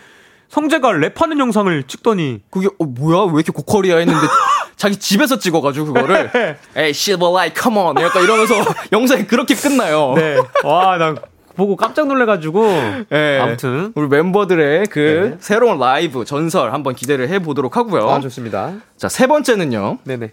[0.50, 4.20] 성재가 랩하는 영상을 찍더니 그게 어, 뭐야 왜 이렇게 고퀄이야 했는데
[4.76, 6.30] 자기 집에서 찍어가지고 그거를
[6.76, 8.56] 에이 silver light come on 약간 이러면서
[8.92, 10.14] 영상이 그렇게 끝나요.
[10.16, 10.38] 네.
[10.64, 11.16] 와나
[11.56, 12.66] 보고 깜짝 놀래가지고
[13.12, 13.40] 예.
[13.42, 15.38] 아무튼 우리 멤버들의 그 네.
[15.40, 18.10] 새로운 라이브 전설 한번 기대를 해보도록 하고요.
[18.10, 18.74] 아 좋습니다.
[18.98, 20.32] 자 세 번째는요 네네.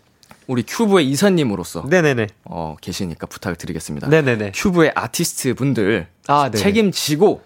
[0.51, 2.27] 우리 큐브의 이사님으로서 네네네.
[2.47, 4.09] 어, 계시니까 부탁을 드리겠습니다.
[4.09, 4.51] 네네네.
[4.53, 6.57] 큐브의 아티스트 분들 아 네네.
[6.57, 7.43] 책임지고.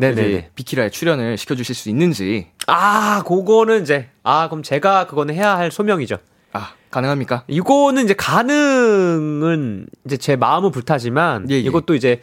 [0.00, 5.70] 이제 비키라에 출연을 시켜주실 수 있는지 아, 그거는 이제, 아, 그럼 제가 그거는 해야 할
[5.70, 6.18] 소명이죠.
[6.52, 7.44] 아 가능합니까?
[7.48, 11.58] 이거는 이제 가능은 이제 제 마음은 불타지만, 예, 예.
[11.58, 12.20] 이것도 이제,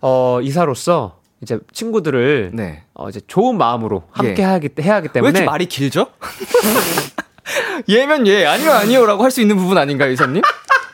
[0.00, 2.84] 어, 이사로서 이제 친구들을, 네.
[2.94, 4.46] 어, 이제 좋은 마음으로 함께 예.
[4.46, 5.30] 하기, 해야 하기 왜 때문에.
[5.30, 6.06] 이렇게 말이 길죠?
[7.88, 10.42] 예면 예, 아니요 아니요라고 할 수 있는 부분 아닌가요, 이사님?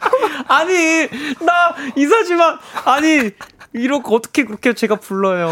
[0.48, 1.08] 아니,
[1.40, 3.30] 나 이사지만, 아니,
[3.72, 5.50] 이렇게 어떻게 그렇게 제가 불러요.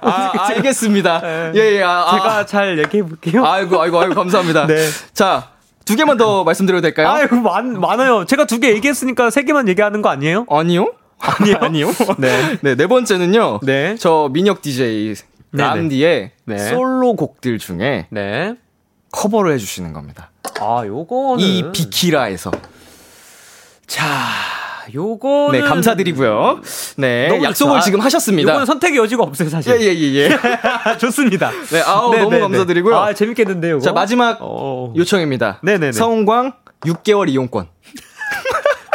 [0.00, 1.20] 아, 알겠습니다.
[1.20, 1.52] 네.
[1.54, 1.82] 예, 예.
[1.82, 2.12] 아, 아.
[2.12, 3.44] 제가 잘 얘기해 볼게요.
[3.44, 4.66] 아이고, 아이고, 아이고, 감사합니다.
[4.68, 4.88] 네.
[5.12, 5.50] 자,
[5.84, 7.08] 두 개만 더 말씀드려도 될까요?
[7.10, 8.24] 아이고, 많, 많아요.
[8.26, 10.46] 제가 두 개 얘기했으니까 세 개만 얘기하는 거 아니에요?
[10.48, 10.92] 아니요?
[11.18, 11.56] 아니요.
[11.62, 11.90] 아니요.
[12.18, 12.58] 네.
[12.62, 13.60] 네, 네 번째는요.
[13.62, 13.96] 네.
[13.98, 15.14] 저 민혁 DJ
[15.52, 15.68] 네네.
[15.68, 16.58] 람디의 네.
[16.58, 18.54] 솔로 곡들 중에 네.
[19.14, 20.30] 커버를 해주시는 겁니다.
[20.60, 21.38] 아, 요거는.
[21.38, 22.50] 이 비키라에서.
[23.86, 24.06] 자,
[24.92, 25.60] 요거는.
[25.60, 26.60] 네, 감사드리고요.
[26.96, 27.84] 네, 약속을 좋죠.
[27.84, 28.50] 지금 하셨습니다.
[28.50, 29.80] 요거는 선택의 여지가 없어요, 사실.
[29.80, 30.38] 예, 예, 예, 예.
[30.98, 31.52] 좋습니다.
[31.70, 32.96] 네, 아우, 너무 감사드리고요.
[32.96, 33.84] 아, 재밌겠는데요, 요거?
[33.84, 34.92] 자, 마지막 어.
[34.96, 35.60] 요청입니다.
[35.62, 35.92] 네네네.
[35.92, 37.68] 서은광 6개월 이용권.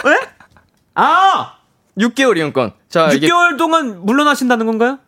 [0.95, 1.53] 아!
[1.97, 2.73] 6개월 이용권.
[2.89, 4.99] 자, 이게 6개월 동안 물러나신다는 건가요?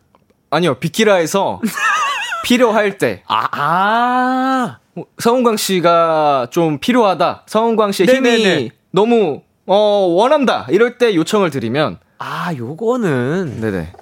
[0.50, 1.60] 아니요, 비키라에서
[2.44, 4.78] 필요할 때 아, 아.
[5.18, 7.44] 서은광 씨가 좀 필요하다.
[7.46, 8.70] 서은광 씨의 힘이 네네네.
[8.90, 10.66] 너무 어 원한다.
[10.70, 13.92] 이럴 때 요청을 드리면 아, 요거는 네네.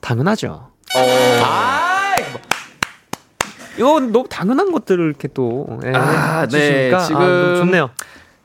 [0.00, 0.70] 당연하죠.
[0.96, 0.98] 어,
[1.44, 2.14] 아,
[3.76, 6.58] 이건 너무 당연한 것들을 이렇게 또 예, 아, 네.
[6.58, 7.90] 해주시니까 지금 아, 좋네요.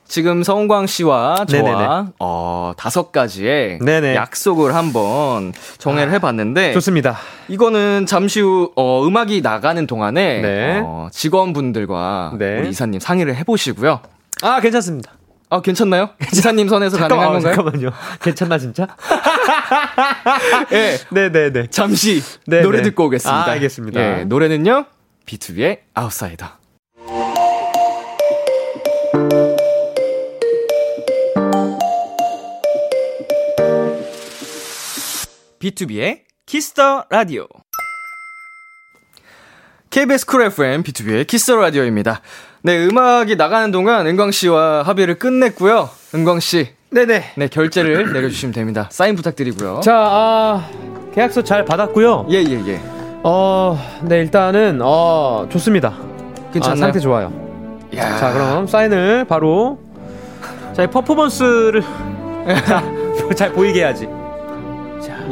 [0.08, 1.86] 지금 서은광 씨와 저와 네네네.
[2.20, 4.14] 어 다섯 가지의 네네.
[4.14, 7.16] 약속을 한번 정해를 해봤는데 좋습니다.
[7.48, 10.82] 이거는 잠시 후 어, 음악이 나가는 동안에 네.
[10.84, 12.60] 어, 직원분들과 네.
[12.60, 14.00] 우리 이사님 상의를 해보시고요.
[14.42, 15.12] 아, 괜찮습니다.
[15.48, 16.10] 아 괜찮나요?
[16.32, 17.54] 이사님 선에서 가능한 건가요?
[17.54, 17.90] 잠깐만요.
[18.20, 18.88] 괜찮나 진짜?
[20.72, 20.98] 예.
[21.10, 21.66] 네, 네, 네.
[21.68, 22.84] 잠시 네, 노래 네.
[22.84, 23.46] 듣고 오겠습니다.
[23.46, 24.00] 아, 알겠습니다.
[24.20, 24.86] 예, 노래는요.
[25.26, 26.46] B2B의 아웃사이더.
[35.66, 37.46] B2B의 키스터 라디오.
[39.90, 42.20] KBS 쿨 FM B2B의 키스터 라디오입니다.
[42.62, 45.88] 네, 음악이 나가는 동안 은광 씨와 합의를 끝냈고요.
[46.14, 47.32] 은광 씨, 네네.
[47.36, 48.88] 네 결재를 내려주시면 됩니다.
[48.92, 49.80] 사인 부탁드리고요.
[49.82, 50.70] 자, 아,
[51.14, 52.28] 계약서 잘 받았고요.
[52.30, 52.80] 예, 예, 예.
[53.24, 55.96] 어, 네, 일단은, 어, 좋습니다.
[56.52, 56.72] 괜찮나요?
[56.72, 57.32] 아, 상태 좋아요.
[57.96, 58.18] 야.
[58.18, 59.80] 자, 그럼 사인을 바로,
[60.74, 61.82] 자, 이 퍼포먼스를,
[62.66, 62.84] 자,
[63.34, 64.06] 잘 보이게 해야지.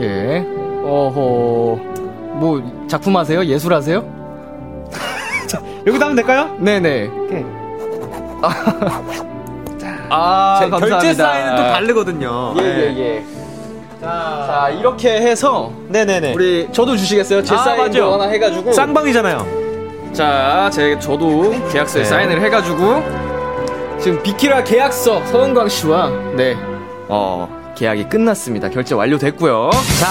[0.01, 0.45] 예.
[0.85, 1.79] 어허.
[2.37, 3.45] 뭐 작품 하세요?
[3.45, 4.05] 예술 하세요?
[5.87, 6.57] 여기다 하면 될까요?
[6.59, 7.07] 네네.
[7.09, 7.45] 오케이.
[10.11, 10.89] 아, 제 감사합니다.
[10.89, 12.55] 결제 사인은 또 다르거든요.
[12.59, 13.25] 예, 예, 예.
[14.01, 14.07] 자,
[14.47, 16.35] 자, 이렇게 해서 네네네.
[16.35, 17.43] 우리 저도 주시겠어요?
[17.43, 18.13] 제 아, 사인도 맞아요.
[18.15, 18.73] 하나 해가지고.
[18.73, 19.47] 쌍방이잖아요.
[20.13, 22.09] 자, 제 저도 계약서에 네.
[22.09, 23.03] 사인을 해가지고
[23.99, 26.55] 지금 비키라 계약서 서은광 씨와 네,
[27.09, 28.69] 어 계약이 끝났습니다.
[28.71, 29.71] 결제 완료됐고요.
[30.01, 30.09] 자,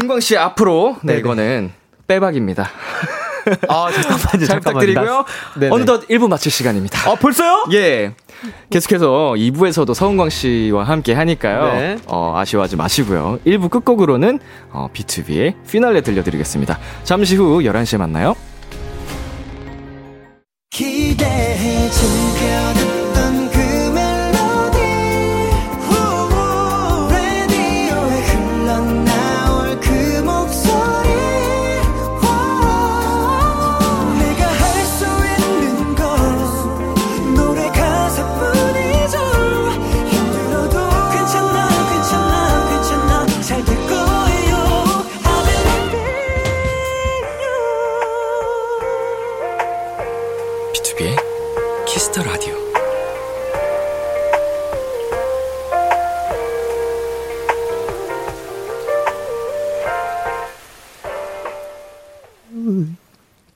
[0.00, 1.18] 은광 씨 앞으로 네, 네네.
[1.20, 1.72] 이거는
[2.06, 2.68] 빼박입니다.
[3.68, 4.46] 아, 잠깐만요.
[4.46, 4.60] 잘.
[4.60, 5.04] 부탁드리고요.
[5.04, 5.24] 나-
[5.60, 5.74] 네네.
[5.74, 7.10] 어느덧 1부 마칠 시간입니다.
[7.10, 7.64] 아, 벌써요?
[7.72, 8.12] 예.
[8.70, 11.72] 계속해서 2부에서도 서은광 씨와 함께 하니까요.
[11.74, 11.96] 네.
[12.06, 13.38] 어, 아쉬워하지 마시고요.
[13.46, 14.40] 1부 끝곡으로는
[14.72, 16.78] 어, B2B의 피날레 들려드리겠습니다.
[17.04, 18.34] 잠시 후 11시에 만나요.
[20.70, 22.08] 기대해 즐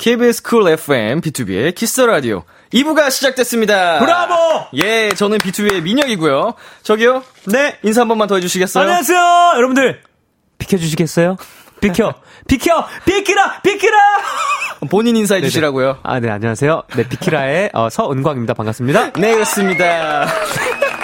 [0.05, 2.43] KBS Cool FM BTOB의 Kiss 라디오
[2.75, 4.01] 2부가 시작됐습니다.
[4.01, 4.35] 브라보!
[4.85, 6.53] 예, 저는 BTOB의 민혁이고요.
[6.83, 7.23] 저기요.
[7.47, 7.79] 네.
[7.83, 8.83] 인사 한 번만 더 해주시겠어요?
[8.83, 9.19] 안녕하세요,
[9.57, 10.03] 여러분들.
[10.59, 11.39] 비켜주시겠어요?
[11.81, 12.13] 비켜,
[12.47, 13.99] 비켜, 비키라, 비키라!
[14.91, 16.01] 본인 인사해 주시라고요.
[16.03, 16.83] 아, 네, 안녕하세요.
[16.97, 18.53] 네, 비키라의 어, 서은광입니다.
[18.53, 19.15] 반갑습니다.
[19.15, 20.29] 네, 그렇습니다.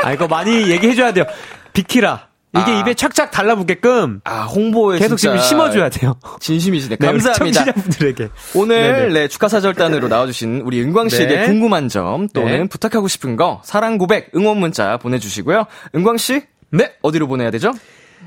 [0.03, 1.25] 아, 이거 많이 얘기해줘야 돼요.
[1.73, 2.30] 비키라.
[2.53, 2.81] 이게 아.
[2.81, 6.17] 입에 착착 달라붙게끔 아, 홍보에 계속 진짜 지금 심어줘야 돼요.
[6.41, 6.97] 진심이시네.
[6.97, 7.65] 네, 감사합니다.
[7.65, 8.29] 청취자분들에게.
[8.55, 9.09] 오늘 네네.
[9.13, 11.47] 네, 축하사절단으로 나와주신 우리 은광 씨에게 네.
[11.47, 12.69] 궁금한 점 또는 네.
[12.69, 15.67] 부탁하고 싶은 거 사랑 고백 응원 문자 보내주시고요.
[15.95, 16.93] 은광 씨, 네.
[17.03, 17.73] 어디로 보내야 되죠?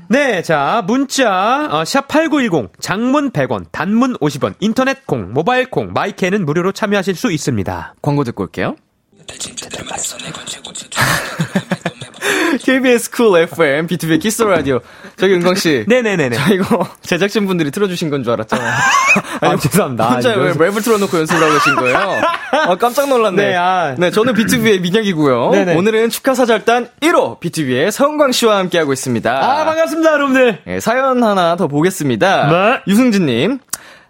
[0.08, 6.44] 네, 자, 문자, 어, 샵8910, 장문 100원, 단문 50원, 인터넷 콩, 모바일 콩, my K는
[6.44, 7.94] 무료로 참여하실 수 있습니다.
[8.02, 8.76] 광고 듣고 올게요.
[12.62, 14.80] KBS Cool FM, BTOB Kiss 라디오.
[15.16, 15.84] 저기 은광씨.
[15.88, 16.36] 네네네네.
[16.36, 18.72] 저 이거 제작진분들이 틀어주신 건 줄 알았잖아요.
[19.40, 20.08] 아, 죄송합니다.
[20.08, 21.96] 혼자 아, 왜 연습- 랩을 틀어놓고 연습을 하고 계신 거예요?
[22.52, 23.48] 아, 깜짝 놀랐네.
[23.50, 23.94] 네, 아.
[23.98, 25.50] 네, 저는 B2B의 민혁이고요.
[25.50, 25.74] 네네.
[25.76, 29.30] 오늘은 축하사절단 1호 B2B의 서은광 씨와 함께하고 있습니다.
[29.30, 30.58] 아, 반갑습니다, 여러분들.
[30.66, 32.50] 네, 사연 하나 더 보겠습니다.
[32.50, 32.80] 네.
[32.92, 33.58] 유승진님.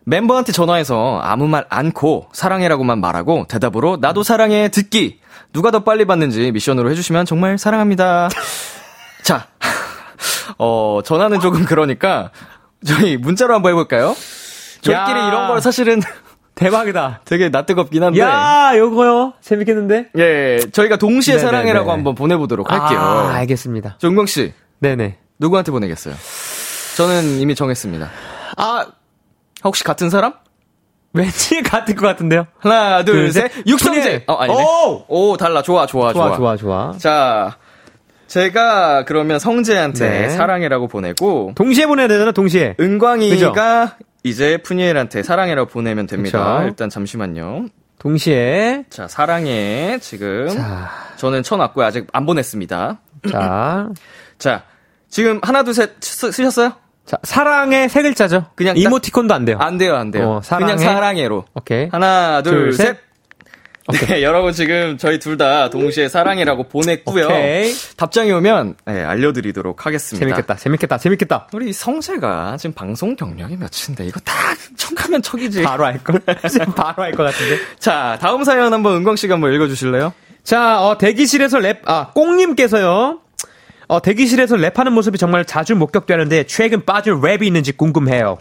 [0.06, 5.18] 멤버한테 전화해서 아무 말 않고 사랑해라고만 말하고 대답으로 나도 사랑해 듣기.
[5.54, 8.28] 누가 더 빨리 받는지 미션으로 해주시면 정말 사랑합니다.
[9.22, 9.46] 자,
[10.58, 12.30] 어, 전화는 조금 그러니까
[12.84, 14.14] 저희 문자로 한번 해볼까요?
[14.82, 15.28] 저희끼리 야.
[15.28, 16.00] 이런 걸 사실은
[16.56, 17.20] 대박이다.
[17.24, 18.20] 되게 낯뜨겁긴 한데.
[18.20, 19.34] 야, 요거요.
[19.40, 20.10] 재밌겠는데?
[20.18, 21.50] 예, 저희가 동시에 네네네.
[21.50, 22.98] 사랑해라고 한번 보내보도록 할게요.
[22.98, 23.96] 아, 알겠습니다.
[24.00, 25.18] 정경 씨, 네네.
[25.38, 26.14] 누구한테 보내겠어요?
[26.96, 28.10] 저는 이미 정했습니다.
[28.56, 28.86] 아,
[29.64, 30.34] 혹시 같은 사람?
[31.14, 32.46] 왠지 같을 것 같은데요?
[32.58, 33.52] 하나, 둘, 둘, 셋.
[33.52, 33.66] 셋.
[33.66, 34.24] 육성재.
[34.26, 34.62] 어, 아니네.
[34.62, 35.04] 오!
[35.08, 35.62] 오, 달라.
[35.62, 36.28] 좋아, 좋아, 좋아.
[36.28, 36.94] 좋아, 좋아, 좋아.
[36.98, 37.56] 자,
[38.26, 40.28] 제가 그러면 성재한테 네.
[40.30, 42.74] 사랑해라고 보내고, 동시에 보내야 되잖아, 동시에.
[42.80, 46.56] 은광이가 이제 푸니엘한테 사랑해라고 보내면 됩니다.
[46.58, 46.66] 그쵸.
[46.68, 47.66] 일단 잠시만요.
[47.98, 48.84] 동시에.
[48.90, 49.98] 자, 사랑해.
[50.00, 50.48] 지금.
[50.48, 51.86] 자, 저는 쳐놨고요.
[51.86, 53.00] 아직 안 보냈습니다.
[53.30, 53.88] 자.
[54.38, 54.62] 자,
[55.08, 56.72] 지금 하나, 둘, 셋 쓰, 쓰셨어요?
[57.06, 58.46] 자, 사랑의 세 글자죠?
[58.54, 59.58] 그냥 딱- 이모티콘도 안 돼요.
[59.60, 60.30] 안 돼요, 안 돼요.
[60.36, 60.74] 어, 사랑해.
[60.74, 61.44] 그냥 사랑해로.
[61.54, 61.88] 오케이.
[61.92, 62.86] 하나, 둘, 둘, 셋.
[62.86, 62.96] 셋.
[64.08, 67.26] 네, 여러분 지금 저희 둘 다 동시에 사랑이라고 보냈고요.
[67.26, 67.70] 오케이.
[67.98, 70.24] 답장이 오면 네, 알려드리도록 하겠습니다.
[70.24, 71.48] 재밌겠다, 재밌겠다, 재밌겠다.
[71.52, 74.34] 우리 성재가 지금 방송 경력이 몇인데 이거 딱
[74.78, 75.60] 척하면 척이지.
[75.62, 76.22] 바로 알걸?
[76.50, 77.58] 지금 바로 알 것 같은데.
[77.78, 80.14] 자, 다음 사연 한번 은광 씨가 한번 읽어주실래요?
[80.44, 83.20] 자, 어, 대기실에서 랩, 아, 꽁님께서요.
[83.94, 88.38] 어, 대기실에서 랩하는 모습이 정말 자주 목격되는데 최근 빠질 랩이 있는지 궁금해요.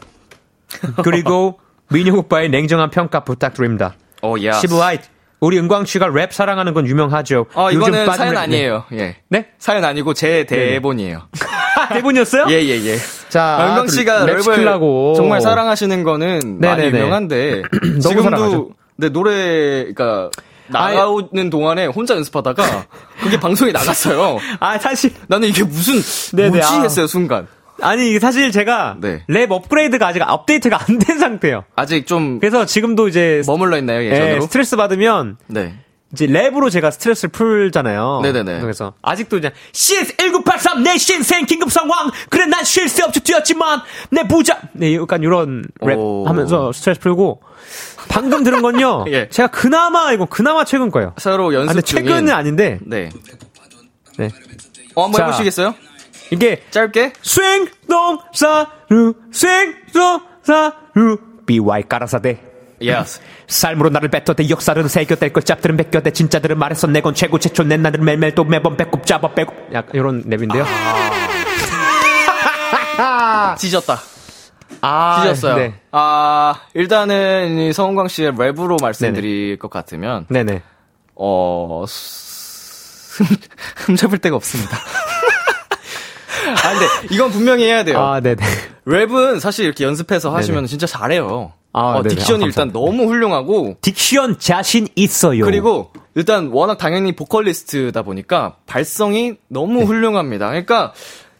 [1.03, 1.59] 그리고
[1.93, 3.93] 민혁 오빠의 냉정한 평가 부탁드립니다.
[4.23, 4.53] 오, 야.
[4.53, 4.97] 시브하이
[5.41, 7.45] 우리 은광 씨가 랩 사랑하는 건 유명하죠.
[7.53, 8.85] 어, 이거는 사연 랩- 아니에요.
[8.93, 9.17] 예.
[9.29, 9.47] 네?
[9.59, 11.21] 사연 아니고 제 대본이에요.
[11.93, 12.45] 대본이었어요?
[12.49, 12.95] 예, 예, 예.
[13.29, 15.13] 자, 아, 은광 씨가 랩 랩을 시키려고.
[15.15, 16.97] 정말 사랑하시는 거는 많이 네네네.
[16.97, 17.61] 유명한데
[18.01, 18.71] 너무 지금도.
[18.95, 20.31] 네, 노래 그러니까
[20.67, 22.85] 나가는 동안에 혼자 연습하다가
[23.21, 24.37] 그게 방송에 나갔어요.
[24.59, 26.01] 아, 사실 나는 이게 무슨
[26.35, 26.81] 네네, 뭐지 아.
[26.83, 27.47] 했어요 순간.
[27.81, 29.23] 아니 이게 사실 제가 네.
[29.27, 31.65] 랩 업그레이드가 아직 업데이트가 안 된 상태예요.
[31.75, 34.41] 아직 좀 그래서 지금도 이제 머물러 있나요 예, 예전으로?
[34.41, 35.73] 스트레스 받으면 네.
[36.13, 38.19] 이제 랩으로 제가 스트레스를 풀잖아요.
[38.21, 38.61] 네네네.
[38.61, 43.81] 그래서 아직도 이제 CS 1983 내 신생 긴급 상황 그래 난 쉴 새 없이 뛰었지만
[44.11, 46.25] 내 부자 네 약간 이런 랩 오.
[46.27, 47.41] 하면서 스트레스 풀고
[48.09, 49.05] 방금 들은 건요.
[49.09, 49.29] 예.
[49.29, 51.13] 제가 그나마 이거 그나마 최근 거예요.
[51.17, 52.05] 서로 아, 연습 근데 중인.
[52.05, 53.09] 최근은 아닌데 네.
[54.17, 54.29] 네.
[54.95, 55.25] 어 한번 자.
[55.25, 55.73] 해보시겠어요?
[56.31, 57.13] 이게 짧게.
[57.21, 62.39] 쏨동사루 쏨동사루 BY 깔아사대
[62.85, 63.21] Yes.
[63.47, 67.77] 삶으로 나를 뱉어대 역사는 새겨댈 걸 짭들은 베껴대 진짜들은 말했어 내 건 최고 최초 내
[67.77, 70.65] 나를 매일매일 또 매번 배꼽 잡아 빼고 약간 이런 랩인데요
[73.57, 73.99] 찢었다.
[74.81, 75.55] 아, 찢었어요.
[75.55, 75.73] 네.
[75.91, 80.61] 아 일단은 이 성광 씨의 랩으로 말씀드릴 것 같으면 네네
[81.15, 83.25] 어 흠,
[83.77, 84.77] 흠잡을 데가 없습니다.
[86.63, 87.99] 아 근데 이건 분명히 해야 돼요.
[87.99, 88.41] 아 네네
[88.85, 91.53] 랩은 사실 이렇게 연습해서 하시면 진짜 잘해요.
[91.75, 92.15] 아, 어, 네네.
[92.15, 92.71] 딕션이 아, 일단.
[92.71, 99.85] 너무 훌륭하고 딕션 자신 있어요 그리고 일단 워낙 당연히 보컬리스트다 보니까 발성이 너무 네.
[99.85, 100.49] 훌륭합니다.
[100.49, 100.93] 그러니까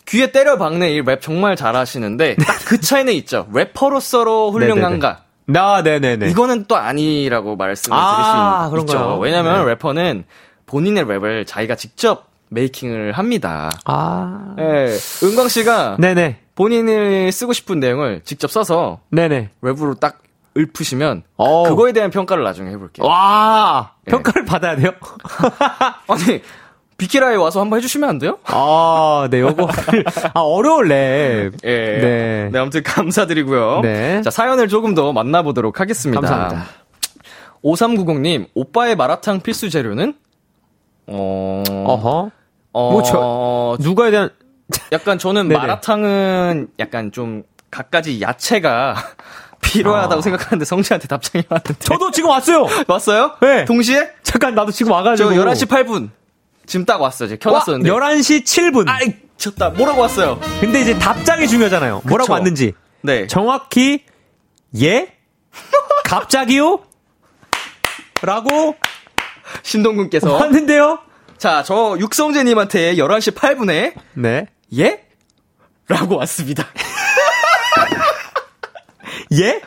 [0.06, 3.48] 귀에 때려 박는 이 랩 정말 잘하시는데 딱 그 차이는 있죠.
[3.54, 5.20] 래퍼로서로 훌륭한가?
[5.56, 9.16] 아 네네네 이거는 또 아니라고 말씀을 아, 드릴 수 있, 그런가요?
[9.16, 9.72] 죠 왜냐면 네.
[9.72, 10.24] 래퍼는
[10.66, 13.70] 본인의 랩을 자기가 직접 making을 합니다.
[13.86, 20.20] 아 예, 은광 씨가 네네 본인이 쓰고 싶은 내용을 직접 써서 네네 랩으로 딱
[20.56, 21.64] 읊으시면 어.
[21.68, 23.06] 그거에 대한 평가를 나중에 해볼게요.
[23.08, 24.12] 와 예.
[24.12, 24.92] 평가를 받아야 돼요
[26.08, 26.42] 아니
[26.98, 28.38] 비키라에 와서 한번 해주시면 안 돼요?
[28.46, 29.68] 아, 네, 요거.
[30.34, 31.52] 아, 어려울 랩.
[31.64, 31.98] 예.
[32.00, 32.50] 네.
[32.52, 33.82] 네, 아무튼 감사드리고요.
[33.82, 34.22] 네.
[34.22, 36.22] 자, 사연을 조금 더 만나보도록 하겠습니다.
[36.22, 36.66] 감사합니다.
[37.64, 40.14] 5390님, 오빠의 마라탕 필수 재료는?
[41.08, 42.32] 어, 어허.
[42.74, 44.30] 어, 뭐 저- 누가에 대한,
[44.92, 45.60] 약간 저는 네네.
[45.60, 48.96] 마라탕은 약간 좀 갖가지 야채가
[49.62, 51.74] 필요하다고 생각하는데 성지한테 답장이 왔는데.
[51.74, 51.80] 아.
[51.80, 52.66] 저도 지금 왔어요!
[52.88, 53.32] 왔어요?
[53.42, 53.66] 네.
[53.66, 54.10] 동시에?
[54.24, 55.30] 잠깐, 나도 지금 저 와가지고.
[55.32, 56.10] 11시 8분.
[56.66, 57.30] 지금 딱 왔어요.
[57.30, 57.90] 지금 와, 켜놨었는데.
[57.90, 58.88] 11시 7분.
[58.88, 59.72] 아이, 졌다.
[59.72, 60.40] 뭐라고 왔어요?
[60.60, 62.02] 근데 이제 답장이 중요하잖아요.
[62.06, 62.34] 뭐라고 그쵸.
[62.34, 62.74] 왔는지.
[63.02, 63.28] 네.
[63.28, 64.04] 정확히,
[64.82, 65.14] 예?
[66.06, 66.80] 갑자기요?
[68.22, 68.76] 라고
[69.62, 70.34] 신동군께서.
[70.34, 71.00] 왔는데요?
[71.38, 74.48] 자, 저 육성재님한테 11시 8분에 네.
[74.78, 75.04] 예?
[75.90, 76.66] 라고 왔습니다.
[79.34, 79.62] 예?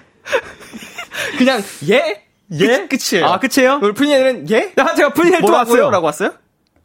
[1.36, 2.24] 그냥 예?
[2.52, 2.66] 예?
[2.66, 3.26] 끝, 끝이에요.
[3.26, 3.80] 아, 끝이에요?
[3.82, 4.72] 우리 푸니엘은 예?
[4.76, 5.52] 아, 제가 푸니엘 또?
[5.52, 5.90] 왔어요.
[5.90, 6.32] 라고 왔어요?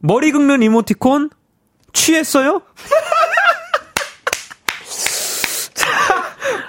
[0.01, 1.29] 머리 긁는 이모티콘,
[1.93, 2.61] 취했어요?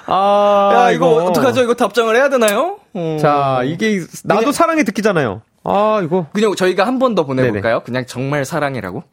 [0.07, 1.62] 아, 야, 이거 어떡하죠?
[1.62, 2.78] 이거 답장을 해야 되나요?
[2.93, 3.16] 어.
[3.20, 5.43] 자, 이게 나도 그냥- 사랑해 듣기잖아요.
[5.64, 7.80] 아, 이거 그냥 저희가 한 번 더 보내볼까요?
[7.85, 9.05] 그냥 정말 사랑해라고?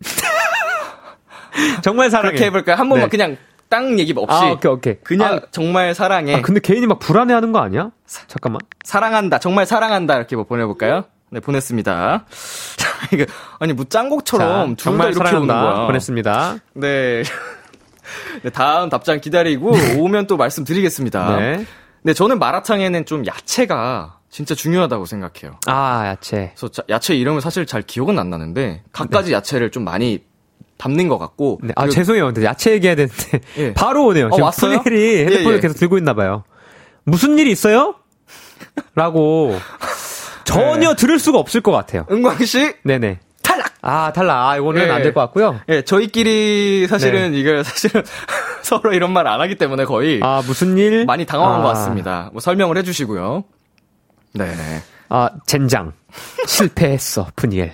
[1.82, 2.30] 정말 사랑해.
[2.30, 2.76] 그렇게 해볼까요?
[2.76, 3.10] 한 번만 네.
[3.10, 3.36] 그냥
[3.68, 4.34] 땅 얘기 없이.
[4.36, 4.96] 아, 오케이, 오케이.
[5.04, 6.34] 그냥 아, 정말 사랑해.
[6.34, 7.90] 아, 근데 개인이 막 불안해하는 거 아니야?
[8.26, 8.60] 잠깐만.
[8.84, 9.38] 사랑한다.
[9.38, 10.16] 정말 사랑한다.
[10.16, 11.04] 이렇게 뭐 보내볼까요?
[11.30, 12.24] 네, 보냈습니다.
[12.76, 13.26] 자, 이게,
[13.58, 15.46] 아니, 뭐 짱곡처럼 둘다 정말 이렇게 오는.
[15.46, 15.86] 거야.
[15.86, 16.56] 보냈습니다.
[16.74, 17.22] 네.
[18.42, 21.36] 네, 다음 답장 기다리고 오면 또 말씀드리겠습니다.
[21.36, 21.66] 네.
[22.02, 25.58] 네, 저는 마라탕에는 좀 야채가 진짜 중요하다고 생각해요.
[25.66, 26.52] 아, 야채.
[26.54, 30.22] 그래서 자- 야채 이름은 사실 잘 기억은 안 나는데 각가지 야채를 좀 많이
[30.78, 31.58] 담는 것 같고.
[31.62, 31.72] 네.
[31.76, 32.26] 아, 죄송해요.
[32.26, 33.40] 근데 야채 얘기해야 되는데.
[33.58, 33.72] 예.
[33.74, 34.26] 바로 오네요.
[34.26, 34.82] 어, 지금 왔어요?
[34.82, 35.60] 푸니엘이 핸드폰을 예, 예.
[35.60, 36.44] 계속 들고 있나 봐요.
[37.04, 37.94] 무슨 일 있어요?
[38.94, 39.56] 라고
[40.54, 42.06] 전혀 들을 수가 없을 것 같아요.
[42.10, 43.20] 은광 씨 네네.
[43.42, 43.72] 탈락.
[43.82, 44.48] 아, 탈락.
[44.48, 44.90] 아, 이거는 예.
[44.90, 45.60] 안될 것 같고요.
[45.68, 47.38] 예, 저희끼리 사실은 네.
[47.40, 48.02] 이걸 사실은
[48.62, 51.04] 서로 이런 말 안 하기 때문에 거의 아, 무슨 일?
[51.06, 52.30] 많이 당황한 아, 것 같습니다.
[52.32, 53.44] 뭐 설명을 해주시고요.
[54.34, 54.46] 네.
[55.08, 55.92] 아, 젠장.
[56.46, 57.72] 실패했어, 푸니엘.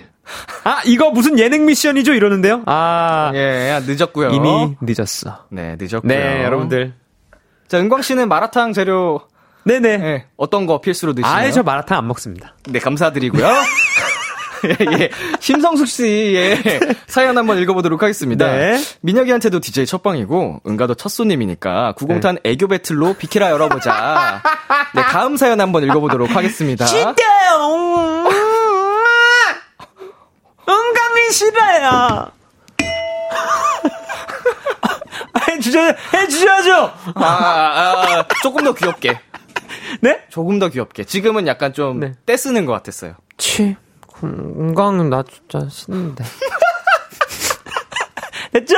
[0.63, 2.13] 아, 이거 무슨 예능 미션이죠?
[2.13, 2.63] 이러는데요?
[2.65, 4.29] 아, 예, 늦었고요.
[4.29, 5.45] 이미 늦었어.
[5.49, 6.07] 네, 늦었고요.
[6.07, 6.93] 네, 여러분들.
[7.67, 9.21] 자, 은광 씨는 마라탕 재료
[9.65, 9.89] 네네.
[9.89, 11.35] 예, 어떤 거 필수로 드시나요?
[11.35, 12.55] 아예 저 마라탕 안 먹습니다.
[12.69, 13.45] 네, 감사드리고요.
[14.65, 15.09] 예, 예.
[15.39, 16.61] 심성숙 씨의
[17.07, 18.47] 사연 한번 읽어보도록 하겠습니다.
[18.47, 18.81] 네.
[19.01, 24.41] 민혁이한테도 DJ 첫방이고, 은가도 첫 손님이니까, 구공탄 애교 배틀로 비키라 열어보자.
[24.95, 26.85] 네, 다음 사연 한번 읽어보도록 하겠습니다.
[30.67, 32.31] 은강이 싫어요.
[35.49, 35.79] 해주셔,
[36.13, 36.93] 해주셔야죠!
[37.15, 39.19] 아, 아, 조금 더 귀엽게.
[40.01, 40.21] 네?
[40.29, 41.03] 조금 더 귀엽게.
[41.03, 42.13] 지금은 약간 좀 네.
[42.25, 43.13] 떼쓰는 것 같았어요.
[43.37, 43.75] 치,
[44.23, 46.23] 은강은 나 진짜 싫은데.
[48.53, 48.75] 됐죠?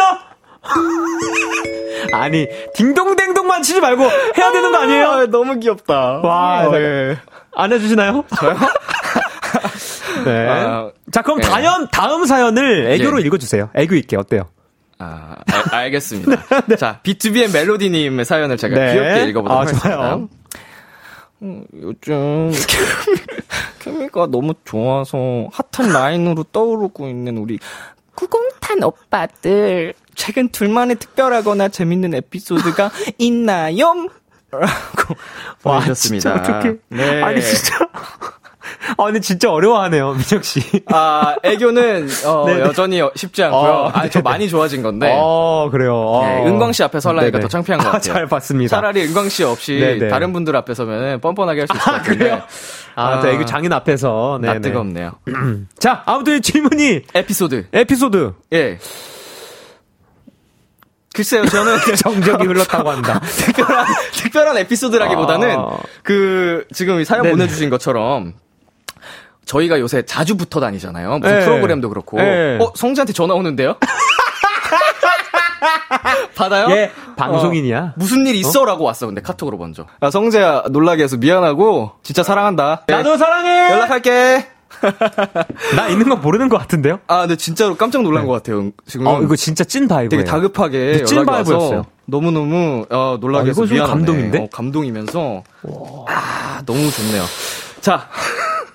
[2.14, 5.08] 아니, 딩동댕동만 치지 말고 해야 되는 거 아니에요?
[5.10, 6.22] 아, 너무 귀엽다.
[6.24, 7.18] 와, 네.
[7.56, 8.26] 안 해주시나요?
[8.38, 8.58] 저요?
[10.26, 10.48] 네.
[10.50, 11.48] 아, 자, 그럼 네.
[11.48, 13.26] 다음, 다음 사연을 애교로 예.
[13.26, 13.70] 읽어주세요.
[13.76, 14.44] 애교 있게, 어때요?
[15.00, 15.36] 아,
[15.72, 16.76] 알, 알겠습니다.
[16.78, 18.94] 자, B2B의 멜로디님의 사연을 제가 네.
[18.94, 19.90] 귀엽게 읽어보도록 아, 하겠습니다.
[19.96, 20.30] 좋아요.
[21.42, 22.52] 음, 요즘
[23.80, 27.60] 케미가 너무 좋아서 핫한 라인으로 떠오르고 있는 우리
[28.16, 34.10] 구공탄 오빠들 최근 둘만의 특별하거나 재밌는 에피소드가 있나요?
[34.50, 35.16] 라고
[36.32, 36.78] 어떡해.
[36.90, 37.22] 네.
[37.22, 37.78] 아니, 진짜.
[38.98, 40.62] 아, 근데 진짜 어려워하네요, 민혁 씨.
[40.88, 42.60] 아, 애교는 어, 네네.
[42.68, 43.60] 여전히 쉽지 않고요.
[43.72, 44.22] 어, 아, 저 네네.
[44.24, 45.12] 많이 좋아진 건데.
[45.20, 45.96] 어, 그래요.
[45.96, 46.24] 어.
[46.26, 47.40] 네, 은광 씨 앞에 설라니까.
[47.40, 48.14] 더 창피한 것 아, 같아요.
[48.14, 48.76] 잘 봤습니다.
[48.76, 50.08] 차라리 은광 씨 없이 네네.
[50.10, 52.18] 다른 분들 앞에 서면 뻔뻔하게 할 수 있을 것 아, 같은데.
[52.18, 52.42] 그래요?
[52.96, 54.40] 아, 또 애교 장인 앞에서.
[54.42, 54.62] 나 네네.
[54.62, 55.12] 뜨겁네요.
[55.80, 57.68] 자, 아무튼 질문이 에피소드.
[57.74, 58.34] 에피소드.
[58.54, 58.80] 예.
[61.14, 63.20] 글쎄요, 저는 정적이 흘렀다고 한다.
[63.26, 65.78] 특별한, 특별한 에피소드라기보다는 아.
[66.04, 67.32] 그, 지금 이 사연 네네.
[67.34, 68.34] 보내주신 것처럼
[69.48, 71.20] 저희가 요새 자주 붙어 다니잖아요.
[71.20, 71.46] 무슨 네.
[71.46, 72.18] 프로그램도 그렇고.
[72.18, 72.58] 네.
[72.62, 73.78] 어, 성재한테 전화 오는데요?
[76.36, 76.70] 받아요?
[76.70, 77.80] 얘 방송인이야.
[77.80, 78.64] 어, 무슨 일 있어?
[78.66, 79.88] 라고 왔어, 근데 카톡으로 먼저.
[80.04, 82.84] 야, 성재야, 놀라게 해서 미안하고, 진짜 사랑한다.
[82.88, 83.72] 네, 나도 사랑해!
[83.72, 84.46] 연락할게.
[85.76, 87.00] 나 있는 거 모르는 것 같은데요?
[87.08, 88.70] 아, 근데 진짜로 깜짝 놀란 것 같아요.
[88.86, 89.08] 지금.
[89.08, 90.10] 어, 이거 진짜 찐 바이브예요.
[90.10, 91.86] 되게 다급하게 찐 바이브였어요.
[92.06, 93.94] 너무너무 어, 놀라게 아, 해서 이거 좀 미안하네.
[93.94, 94.40] 감동인데?
[94.40, 95.44] 어, 감동이면서
[96.10, 97.24] 아 너무 좋네요.
[97.82, 98.08] 자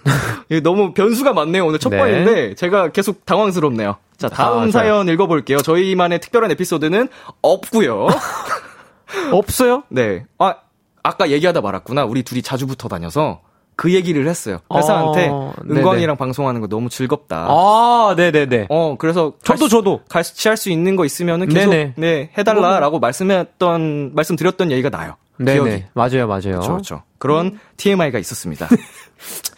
[0.63, 1.99] 너무 변수가 많네요 오늘 첫 네.
[1.99, 3.97] 번인데 제가 계속 당황스럽네요.
[4.19, 5.59] 자 다음 아, 사연 읽어볼게요.
[5.59, 7.09] 저희만의 특별한 에피소드는
[7.43, 8.09] 없고요.
[9.33, 9.83] 없어요?
[9.89, 10.25] 네.
[10.39, 10.55] 아
[11.03, 12.05] 아까 얘기하다 말았구나.
[12.05, 13.41] 우리 둘이 자주 붙어 다녀서
[13.75, 14.59] 그 얘기를 했어요.
[14.73, 15.81] 회사한테 어, 네네.
[15.81, 17.47] 은광이랑 방송하는 거 너무 즐겁다.
[17.49, 18.67] 아, 네네네.
[18.69, 20.01] 어, 그래서 저도, 수- 저도.
[20.09, 21.95] 같이 할 수 있는 거 있으면은 계속 네네.
[21.97, 25.17] 네 해달라라고 말씀했던 말씀드렸던 얘기가 나요.
[25.45, 25.71] 기억이.
[25.71, 25.89] 네네.
[25.95, 26.41] 맞아요, 맞아요.
[26.43, 27.03] 그렇죠, 그렇죠.
[27.19, 28.69] 그런 TMI가 있었습니다.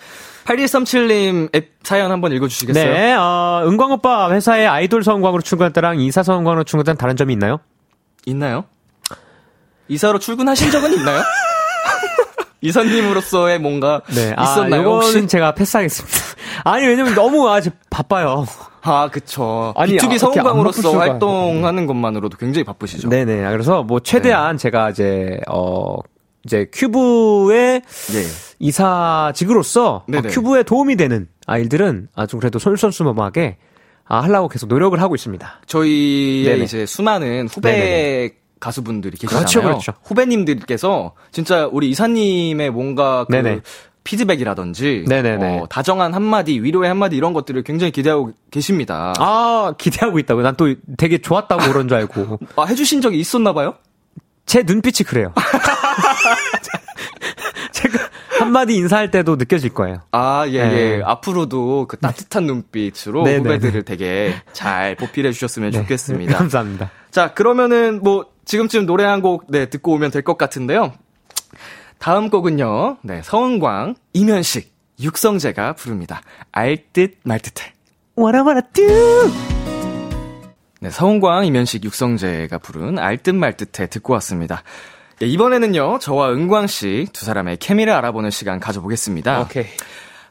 [0.45, 2.93] 8137님 앱 사연 한번 읽어주시겠어요?
[2.93, 7.61] 네, 어, 은광 오빠 회사에 아이돌 성광으로 출근한 때랑 이사 성광으로 출근한 다른 점이 있나요?
[8.27, 8.65] 있나요?
[9.89, 11.23] 이사로 출근하신 적은 있나요?
[12.63, 14.35] 이사님으로서의 뭔가 있었나요?
[14.37, 15.27] 아, 이거는 혹시?
[15.27, 16.17] 제가 패스하겠습니다.
[16.65, 18.47] 아니, 왜냐면 너무 아직 바빠요.
[18.81, 19.75] 아, 그쵸.
[19.77, 20.99] 아니, B2B 어떻게 안 성우광으로서 바쁠 수가.
[21.01, 23.11] 활동하는 것만으로도 굉장히 바쁘시죠.
[23.11, 23.51] 네네.
[23.51, 25.97] 그래서 뭐 최대한 제가 이제, 어,
[26.45, 27.83] 이제 큐브의
[28.15, 28.23] 예.
[28.59, 30.29] 이사직으로서 네네.
[30.29, 33.57] 어, 큐브에 도움이 되는 아이들은 아주 그래도 솔선수범하게
[34.07, 35.61] 아, 하려고 계속 노력을 하고 있습니다.
[35.67, 36.65] 저희의 네네.
[36.65, 38.31] 이제 수많은 후배 네네네.
[38.61, 39.39] 가수분들이 계시잖아요.
[39.41, 39.93] 그렇죠, 그렇죠.
[40.05, 43.61] 후배님들께서 진짜 우리 이사님의 뭔가 그 네네.
[44.05, 45.61] 피드백이라든지 네네네.
[45.61, 49.15] 어, 다정한 한마디, 위로의 한마디 이런 것들을 굉장히 기대하고 계십니다.
[49.19, 50.43] 아, 기대하고 있다고.
[50.43, 52.39] 난 또 되게 좋았다고 그런 줄 알고.
[52.57, 53.75] 아, 해주신 적이 있었나 봐요?
[54.45, 55.33] 제 눈빛이 그래요.
[57.73, 57.99] 제가
[58.39, 60.01] 한마디 인사할 때도 느껴질 거예요.
[60.13, 60.75] 아, 예, 네.
[60.99, 61.03] 예.
[61.05, 66.37] 앞으로도 그 따뜻한 눈빛으로 네, 네, 후배들을 되게 잘 보필해 주셨으면 좋겠습니다.
[66.39, 66.91] 감사합니다.
[67.11, 70.93] 자, 그러면은 뭐 지금쯤 노래 한 곡 네, 듣고 오면 될 것 같은데요.
[71.99, 72.99] 다음 곡은요.
[73.03, 76.21] 네, 서은광, 이면식, 육성재가 부릅니다.
[76.53, 77.73] 알듯 말듯해.
[78.19, 79.33] What I wanna do?
[80.81, 84.63] 네, 서은광, 이면식, 육성재가 부른 알듯 말듯해 듣고 왔습니다.
[85.25, 85.99] 예, 이번에는요.
[86.01, 89.41] 저와 은광 씨 두 사람의 케미를 알아보는 시간 가져보겠습니다.
[89.41, 89.65] 오케이.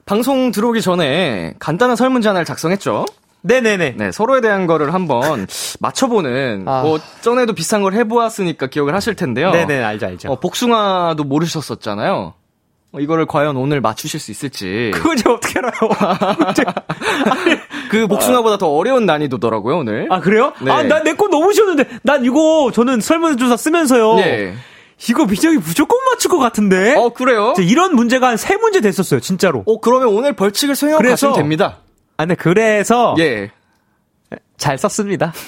[0.05, 3.05] 방송 들어오기 전에 간단한 설문지 하나를 작성했죠.
[3.41, 3.95] 네네네.
[3.97, 5.47] 네, 서로에 대한 거를 한번
[5.81, 6.81] 맞춰보는, 아.
[6.83, 9.51] 뭐, 전에도 비슷한 걸 해보았으니까 기억을 하실 텐데요.
[9.51, 10.31] 네네, 알죠, 알죠.
[10.31, 12.33] 어, 복숭아도 모르셨었잖아요.
[12.93, 14.91] 어, 이거를 과연 오늘 맞추실 수 있을지.
[14.93, 15.71] 그걸 제가 어떻게 알아요?
[17.89, 20.07] 그 복숭아보다 더 어려운 난이도더라고요, 오늘.
[20.09, 20.53] 아, 그래요?
[20.61, 20.71] 네.
[20.71, 21.85] 아, 난 내 거 너무 쉬웠는데.
[22.03, 24.19] 난 이거, 저는 설문조사 쓰면서요.
[24.19, 24.53] 예.
[25.09, 26.95] 이거 민정이 무조건 맞출 것 같은데?
[26.95, 27.53] 어, 그래요?
[27.59, 29.63] 이런 문제가 한 세 문제 됐었어요, 진짜로.
[29.65, 31.77] 어, 그러면 오늘 벌칙을 수행하고 그래서- 가시면 됩니다.
[32.17, 33.15] 아, 근데 그래서.
[33.19, 33.51] 예.
[34.57, 35.33] 잘 썼습니다.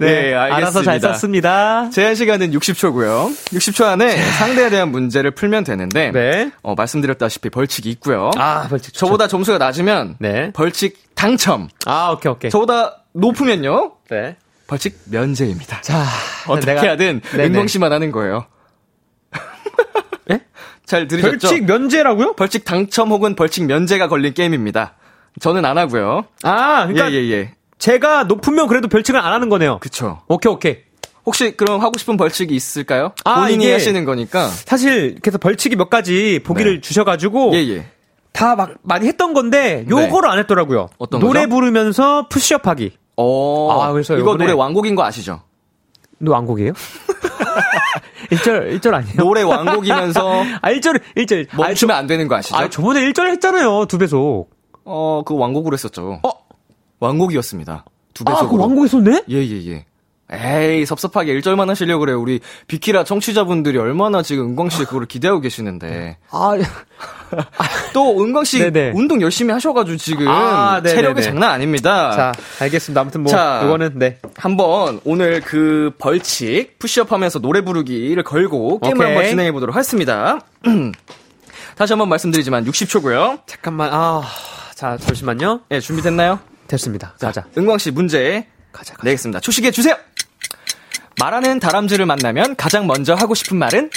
[0.00, 0.54] 네, 알겠습니다.
[0.56, 1.90] 알아서 잘 썼습니다.
[1.90, 3.30] 제한 시간은 60초고요.
[3.52, 6.50] 60초 안에 상대에 대한 문제를 풀면 되는데, 네.
[6.62, 8.30] 어, 말씀드렸다시피 벌칙이 있고요.
[8.36, 8.94] 아, 벌칙.
[8.94, 10.52] 저보다 점수가 낮으면 네.
[10.52, 11.68] 벌칙 당첨.
[11.86, 12.50] 아, 오케이, 오케이.
[12.50, 14.36] 저보다 높으면요 네.
[14.68, 15.80] 벌칙 면제입니다.
[15.80, 16.04] 자,
[16.46, 17.44] 어떻게 내가- 하든 네네.
[17.46, 18.46] 은광 씨만 하는 거예요.
[20.30, 20.40] 예?
[20.84, 21.48] 잘 들으셨죠?
[21.48, 22.34] 벌칙 면제라고요?
[22.34, 24.94] 벌칙 당첨 혹은 벌칙 면제가 걸린 게임입니다.
[25.40, 26.24] 저는 안 하고요.
[26.42, 27.28] 아, 그러니까 예예예.
[27.28, 27.54] 예, 예.
[27.78, 29.78] 제가 높으면 그래도 벌칙을 안 하는 거네요.
[29.80, 30.20] 그쵸.
[30.28, 30.76] 오케이, 오케이.
[31.24, 33.12] 혹시 그럼 하고 싶은 벌칙이 있을까요?
[33.24, 34.48] 아, 본인이 하시는 거니까.
[34.48, 36.80] 사실 그래서 벌칙이 몇 가지 보기를 네.
[36.80, 37.86] 주셔가지고 예 예.
[38.32, 40.88] 다 막 많이 했던 건데 요거를 안 했더라고요.
[40.98, 41.50] 어떤 노래 거죠?
[41.50, 42.96] 부르면서 푸시업하기.
[43.20, 43.80] 어.
[43.82, 45.40] 아, 그래서 이거 노래 왕곡인 거 아시죠?
[46.18, 46.72] 너 왕곡이에요?
[48.30, 49.16] 1절 1절 아니에요?
[49.16, 51.48] 노래 왕곡이면서 아 1절 1절.
[51.56, 52.56] 멈추면 안 되는 거 아시죠?
[52.56, 53.86] 아, 저번에 1절 했잖아요.
[53.86, 54.48] 두 배속.
[54.84, 56.20] 어, 그 왕곡으로 했었죠.
[56.22, 56.30] 어?
[57.00, 57.84] 왕곡이었습니다.
[58.14, 58.56] 두 아, 배속으로.
[58.56, 59.22] 그 왕곡 했었네?
[59.28, 59.84] 예 예 예.
[60.30, 62.20] 에이 섭섭하게 1절만 하시려고 그래요.
[62.20, 66.18] 우리 비키라 청취자분들이 얼마나 지금 은광 씨 그거를 기대하고 계시는데.
[66.30, 66.54] 아,
[67.94, 68.92] 또 은광 씨 네네.
[68.94, 70.82] 운동 열심히 하셔가지고 지금 아.
[70.82, 72.12] 체력이 장난 아닙니다.
[72.12, 73.00] 자, 알겠습니다.
[73.00, 73.62] 아무튼 뭐 자.
[73.64, 74.18] 이거는 네.
[74.36, 79.06] 한번 오늘 그 벌칙 푸시업 하면서 노래 부르기를 걸고 게임을 오케이.
[79.14, 80.40] 한번 진행해 보도록 하겠습니다.
[81.76, 83.40] 다시 한번 말씀드리지만 60초고요.
[83.46, 83.90] 잠깐만.
[83.92, 84.22] 아,
[84.74, 85.60] 자, 잠시만요.
[85.70, 86.38] 예, 준비됐나요?
[86.66, 87.14] 됐습니다.
[87.20, 87.44] 가자.
[87.56, 88.46] 은광 씨 문제
[88.78, 88.94] 가자.
[88.94, 89.02] 가자.
[89.04, 89.40] 내겠습니다.
[89.40, 89.96] 초식해 주세요.
[91.18, 93.90] 말하는 다람쥐를 만나면 가장 먼저 하고 싶은 말은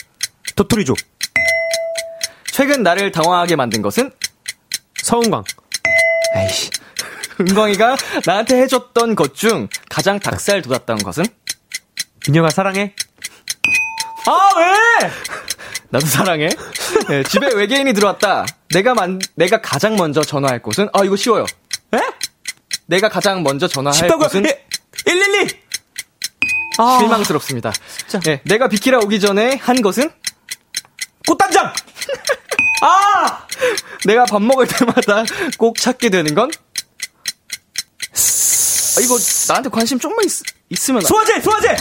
[0.55, 0.97] 도토리족.
[2.51, 4.11] 최근 나를 당황하게 만든 것은
[5.03, 5.43] 서은광.
[6.36, 6.71] 에이씨.
[7.39, 11.25] 은광이가 나한테 해줬던 것 중 가장 닭살 돋았던 것은
[12.27, 12.93] 민영아 사랑해.
[14.27, 15.09] 아, 왜?
[15.89, 16.49] 나도 사랑해.
[17.09, 18.45] 네, 집에 외계인이 들어왔다.
[18.69, 21.45] 내가 만 내가 가장 먼저 전화할 곳은 아 이거 쉬워요.
[21.93, 21.99] 에?
[22.91, 24.09] 내가 가장 먼저 전화할?
[24.17, 24.65] 곳은 예,
[25.05, 25.61] 112!
[26.77, 27.71] 아, 실망스럽습니다.
[28.25, 30.11] 네, 내가 비키라 오기 전에 한 것은
[31.25, 31.73] 꽃단장!
[32.83, 33.47] 아!
[34.05, 35.23] 내가 밥 먹을 때마다
[35.57, 36.51] 꼭 찾게 되는 건
[38.97, 39.17] 아, 이거
[39.47, 40.31] 나한테 관심 좀만 있,
[40.69, 41.39] 있으면 소화제!
[41.39, 41.69] 소화제!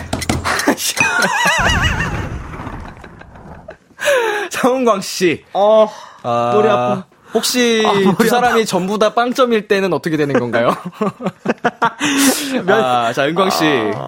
[4.51, 5.45] 정광 씨.
[5.55, 5.89] 어,
[6.23, 7.10] 아, 머리 아파.
[7.35, 10.75] 혹시 아, 두 사람이 전부 다 빵점일 때는 어떻게 되는 건가요?
[12.69, 13.65] 아, 자, 은광 씨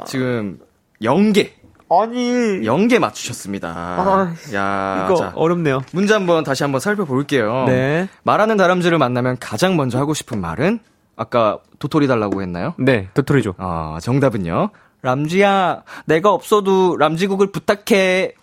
[0.06, 0.58] 지금
[1.02, 1.50] 0개,
[1.90, 2.60] 아니.
[2.62, 3.68] 0개 맞추셨습니다.
[3.68, 5.82] 아, 야, 이거 자, 어렵네요.
[5.92, 7.64] 문제 한번 다시 한번 살펴볼게요.
[7.66, 8.08] 네.
[8.22, 10.78] 말하는 다람쥐를 만나면 가장 먼저 하고 싶은 말은
[11.16, 12.74] 아까 도토리 달라고 했나요?
[12.78, 13.56] 네, 도토리족.
[13.58, 14.70] 아, 정답은요.
[15.02, 18.34] 람쥐야, 내가 없어도 람쥐국을 부탁해.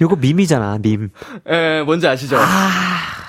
[0.00, 1.10] 요거 밈이잖아, 밈.
[1.46, 2.36] 에, 뭔지 아시죠?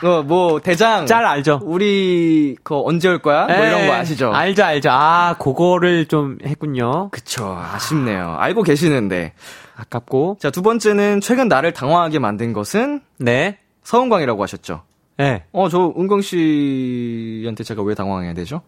[0.03, 1.05] 어, 뭐, 대장.
[1.05, 1.59] 짤 알죠?
[1.63, 3.45] 우리, 그, 언제 올 거야?
[3.45, 4.32] 뭐 이런 거 아시죠?
[4.34, 4.89] 알죠, 알죠.
[4.91, 7.09] 아, 그거를 좀 했군요.
[7.11, 7.57] 그쵸.
[7.74, 8.36] 아쉽네요.
[8.39, 9.34] 알고 계시는데.
[9.76, 10.38] 아깝고.
[10.39, 13.57] 자, 두 번째는 최근 나를 당황하게 만든 것은 네.
[13.84, 14.84] 서은광이라고 하셨죠?
[15.17, 15.43] 네.
[15.51, 18.61] 어, 저 은광 씨한테 제가 왜 당황해야 되죠?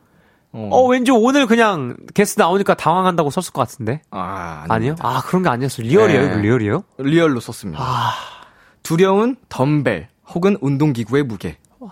[0.56, 4.01] 어, 어, 왠지 오늘 그냥 게스트 나오니까 당황한다고 썼을 것 같은데.
[4.12, 4.74] 아, 아니요?
[4.74, 5.08] 아닙니다.
[5.08, 5.88] 아, 그런 게 아니었어요.
[5.88, 6.41] real이에요, 네.
[6.41, 6.84] real이에요?
[7.00, 7.84] real로 썼습니다.
[8.84, 11.58] 두려운 덤벨 혹은 운동기구의 무게.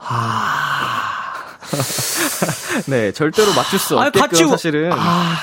[2.87, 4.91] 네, 절대로 맞출 수 없게끔 같이 우- 사실은.
[4.93, 5.35] 아,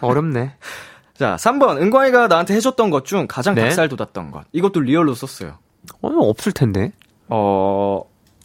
[0.00, 0.56] 어렵네.
[1.18, 1.80] 자, 3번.
[1.80, 3.62] 은광이가 나한테 해줬던 것 중 가장 네.
[3.62, 4.44] 닭살 돋았던 것.
[4.52, 5.58] 이것도 리얼로 썼어요.
[6.02, 6.92] 어, 없을 텐데.
[7.28, 8.02] 어,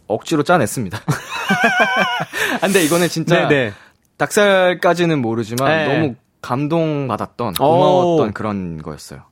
[0.07, 0.99] 억지로 짜냈습니다.
[2.55, 3.73] 아, 근데 이거는 진짜 네네.
[4.19, 5.87] 닭살까지는 모르지만 네.
[5.87, 7.63] 너무 감동받았던 오.
[7.63, 9.23] 고마웠던 그런 거였어요.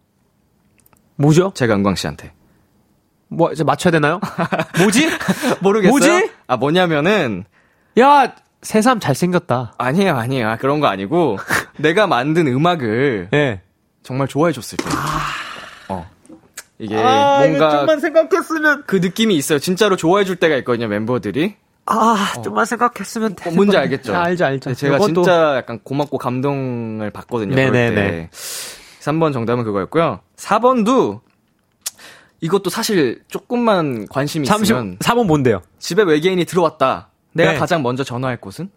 [1.15, 1.51] 뭐죠?
[1.55, 2.33] 제가 은광 씨한테.
[3.27, 4.19] 뭐, 이제 맞춰야 되나요?
[4.79, 5.09] 뭐지?
[5.61, 5.89] 모르겠어요.
[5.91, 6.31] 뭐지?
[6.47, 7.43] 아 뭐냐면은
[7.99, 9.73] 야, 새삼 잘생겼다.
[9.77, 10.49] 아니에요, 아니에요.
[10.49, 11.38] 아, 그런 거 아니고
[11.77, 13.61] 내가 만든 음악을 예.
[14.03, 14.85] 정말 좋아해 줬을 때.
[15.89, 16.09] 어.
[16.79, 18.83] 이게 아, 뭔가 생각했으면.
[18.88, 19.59] 그 느낌이 있어요.
[19.59, 21.55] 진짜로 좋아해 줄 때가 있거든요, 멤버들이.
[21.88, 24.13] 아, 좀만 생각했으면 어, 뭔지 알겠죠?
[24.15, 24.69] 아, 알죠, 알죠.
[24.71, 27.55] 네, 제가 요것도- 진짜 약간 고맙고 감동을 받거든요.
[27.55, 27.95] 네네네.
[27.95, 28.29] 때.
[28.31, 30.19] 3번 정답은 그거였고요.
[30.35, 31.21] 4번 도
[32.41, 35.61] 이것도 사실 조금만 관심이 잠시, 있으면 4번 뭔데요?
[35.79, 37.09] 집에 외계인이 들어왔다.
[37.33, 37.57] 내가 네.
[37.57, 38.69] 가장 먼저 전화할 곳은?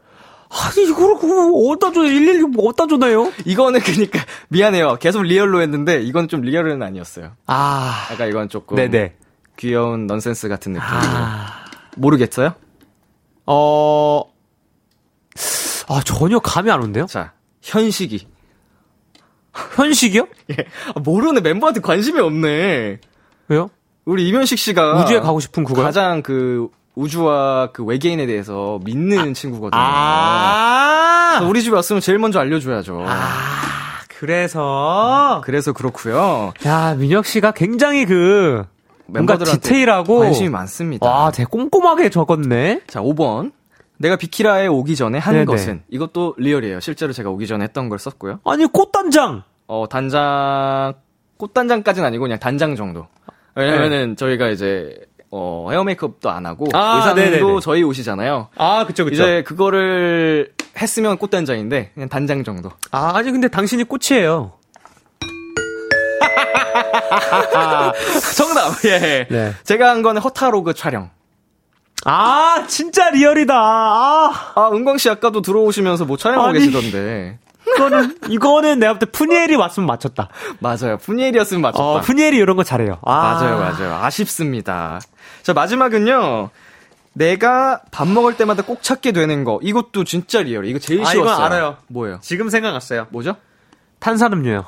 [0.53, 3.33] 아니, 이거를 그, 어디다 줘, 112 어디다 줘나요?
[3.45, 4.97] 이거는 그니까 미안해요.
[5.01, 7.33] 계속 real로 했는데 이건 좀 real은 아니었어요.
[7.47, 9.15] 아, 약간 이건 조금 네네.
[9.57, 10.87] 귀여운 넌센스 같은 느낌.
[10.89, 11.65] 아,
[11.97, 12.55] 모르겠어요?
[13.53, 14.23] 어,
[15.89, 17.07] 아, 전혀 감이 안 온대요?
[17.07, 17.33] 자,
[17.63, 18.29] 현식이.
[19.75, 20.29] 현식이요?
[20.51, 20.57] 예.
[20.95, 21.41] 아, 모르네.
[21.41, 23.01] 멤버한테 관심이 없네.
[23.49, 23.71] 왜요?
[24.05, 25.85] 우리 임현식 씨가 우주에 가고 싶은 그거요?
[25.85, 29.81] 가장 그 우주와 그 외계인에 대해서 믿는 친구거든요.
[29.81, 33.05] 아, 우리 집에 왔으면 제일 먼저 알려줘야죠.
[34.21, 35.41] 그래서.
[35.45, 36.53] 그래서 그렇고요.
[36.67, 38.65] 야, 민혁 씨가 굉장히 그,
[39.13, 40.19] 뭔가 디테일하고.
[40.21, 41.07] 관심이 많습니다.
[41.09, 42.83] 와, 되게 꼼꼼하게 적었네.
[42.87, 43.53] 자, 5번.
[43.99, 45.45] 내가 비키라에 오기 전에 한 네네.
[45.45, 46.81] 것은 이것도 리얼이에요.
[46.81, 48.41] 실제로 제가 오기 전에 했던 걸 썼고요.
[48.45, 49.43] 아니, 꽃단장.
[49.67, 50.95] 어, 단장
[51.37, 53.07] 꽃단장까지는 아니고 그냥 단장 정도.
[53.55, 54.99] 왜냐면은 저희가 이제
[55.31, 56.71] 어, 헤어 메이크업도 안 하고 네.
[56.75, 57.61] 아, 의상도 네네네.
[57.63, 58.49] 저희 옷이잖아요.
[58.57, 59.15] 아, 그쵸, 그쵸.
[59.15, 62.71] 이제 그거를 했으면 꽃단장인데 그냥 단장 정도.
[62.91, 64.53] 아, 아니, 근데 당신이 꽃이에요.
[68.37, 68.85] 정답.
[68.85, 69.27] 예.
[69.31, 69.55] 네.
[69.65, 71.11] 제가 한 거는 허타로그 촬영.
[72.05, 73.55] 아, 진짜 리얼이다.
[73.55, 76.59] 아, 아, 은광 씨 아까도 들어오시면서 뭐 촬영하고 아니.
[76.61, 77.39] 계시던데.
[77.77, 80.29] 이거는, 이거는 내가 볼때 푸니엘이 왔으면 맞췄다.
[80.61, 80.97] 맞아요.
[80.99, 81.85] 프니엘이었으면 맞췄다.
[81.85, 82.99] 어, 프니엘이 이런 거 잘해요.
[83.03, 83.35] 아.
[83.35, 83.95] 맞아요, 맞아요.
[84.03, 85.01] 아쉽습니다.
[85.43, 86.51] 자, 마지막은요.
[87.13, 89.59] 내가 밥 먹을 때마다 꼭 찾게 되는 거.
[89.63, 90.65] 이것도 진짜 real.
[90.67, 91.45] 이거 제일 아, 쉬웠어요.
[91.45, 91.77] 알아요.
[91.89, 92.19] 뭐예요?
[92.23, 93.09] 지금 생각났어요.
[93.11, 93.37] 뭐죠?
[93.99, 94.65] 탄산음료요.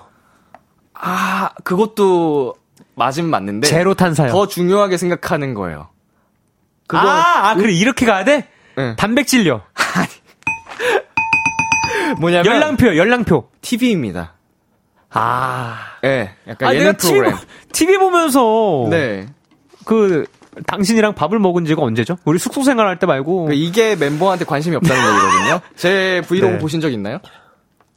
[0.94, 2.54] 아, 그것도
[2.94, 3.66] 맞은 맞는데.
[3.68, 4.30] 제로 탄산요.
[4.30, 5.88] 더 중요하게 생각하는 거예요.
[6.86, 8.48] 그거 아, 아, 그래, 이렇게 가야 돼?
[8.76, 8.96] 네.
[8.96, 9.62] 단백질요.
[12.20, 13.48] 뭐냐면 열랑표요, 열랑표.
[13.62, 14.34] TV입니다.
[15.10, 15.76] 아.
[16.04, 17.36] 예, 네, 약간 아, 예능 TV, 프로그램.
[17.36, 18.86] 보- TV 보면서.
[18.90, 19.26] 네.
[19.84, 20.24] 그,
[20.66, 22.18] 당신이랑 밥을 먹은 지가 언제죠?
[22.24, 23.46] 우리 숙소 생활할 때 말고.
[23.46, 25.60] 그 이게 멤버한테 관심이 없다는 얘기거든요.
[25.76, 26.58] 제 브이로그 네.
[26.58, 27.18] 보신 적 있나요?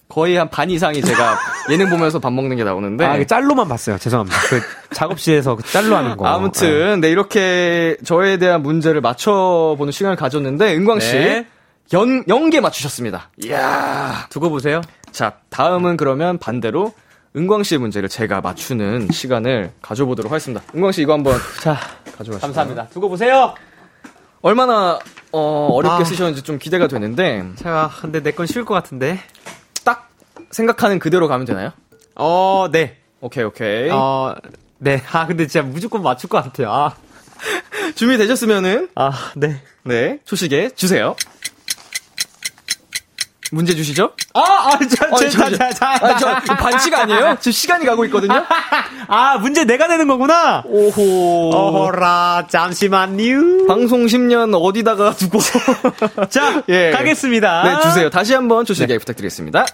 [0.07, 1.37] 거의 한 반 이상이 제가
[1.71, 3.05] 예능 보면서 밥 먹는 게 나오는데.
[3.05, 3.97] 아, 짤로만 봤어요.
[3.97, 4.37] 죄송합니다.
[4.49, 4.61] 그
[4.93, 6.25] 작업실에서 그 짤로 하는 거.
[6.27, 11.47] 아무튼 네 이렇게 저에 대한 문제를 맞춰보는 시간을 가졌는데 은광 씨 네.
[11.93, 13.29] 연 연계 맞추셨습니다.
[13.43, 14.27] 이야.
[14.29, 14.81] 두고 보세요.
[15.11, 16.93] 자 다음은 그러면 반대로
[17.35, 20.63] 은광 씨의 문제를 제가 맞추는 시간을 가져보도록 하겠습니다.
[20.75, 21.77] 은광 씨 이거 한번 자,
[22.17, 22.39] 가져가시죠.
[22.39, 22.87] 감사합니다.
[22.89, 23.53] 두고 보세요.
[24.41, 24.99] 얼마나
[25.31, 26.05] 어, 어렵게 아.
[26.05, 29.19] 쓰셨는지 좀 기대가 되는데 제가, 근데 내 건 쉬울 것 같은데.
[30.55, 31.71] 딱 생각하는 그대로 가면 되나요?
[32.15, 32.97] 어, 네.
[33.19, 33.89] 오케이 오케이.
[33.91, 34.33] 어,
[34.77, 35.03] 네.
[35.11, 36.71] 아, 근데 진짜 무조건 맞출 것 같아요.
[36.71, 36.95] 아,
[37.95, 39.61] 준비되셨으면은 아, 네.
[39.83, 41.15] 네 초식에 주세요.
[43.51, 44.13] 문제 주시죠.
[44.33, 47.37] 아, 아, 자, 어, 자, 저, 자, 자, 아, 저 반칙 아니에요?
[47.39, 48.43] 지금 시간이 가고 있거든요.
[49.07, 50.63] 아, 문제 내가 내는 거구나.
[50.65, 51.51] 오호.
[51.53, 53.67] 어허라, 잠시만요.
[53.67, 55.39] 방송 10년 어디다가 두고.
[56.29, 56.91] 자, 예.
[56.91, 57.63] 가겠습니다.
[57.63, 58.09] 네, 주세요.
[58.09, 59.65] 다시 한번 조식에 부탁드리겠습니다.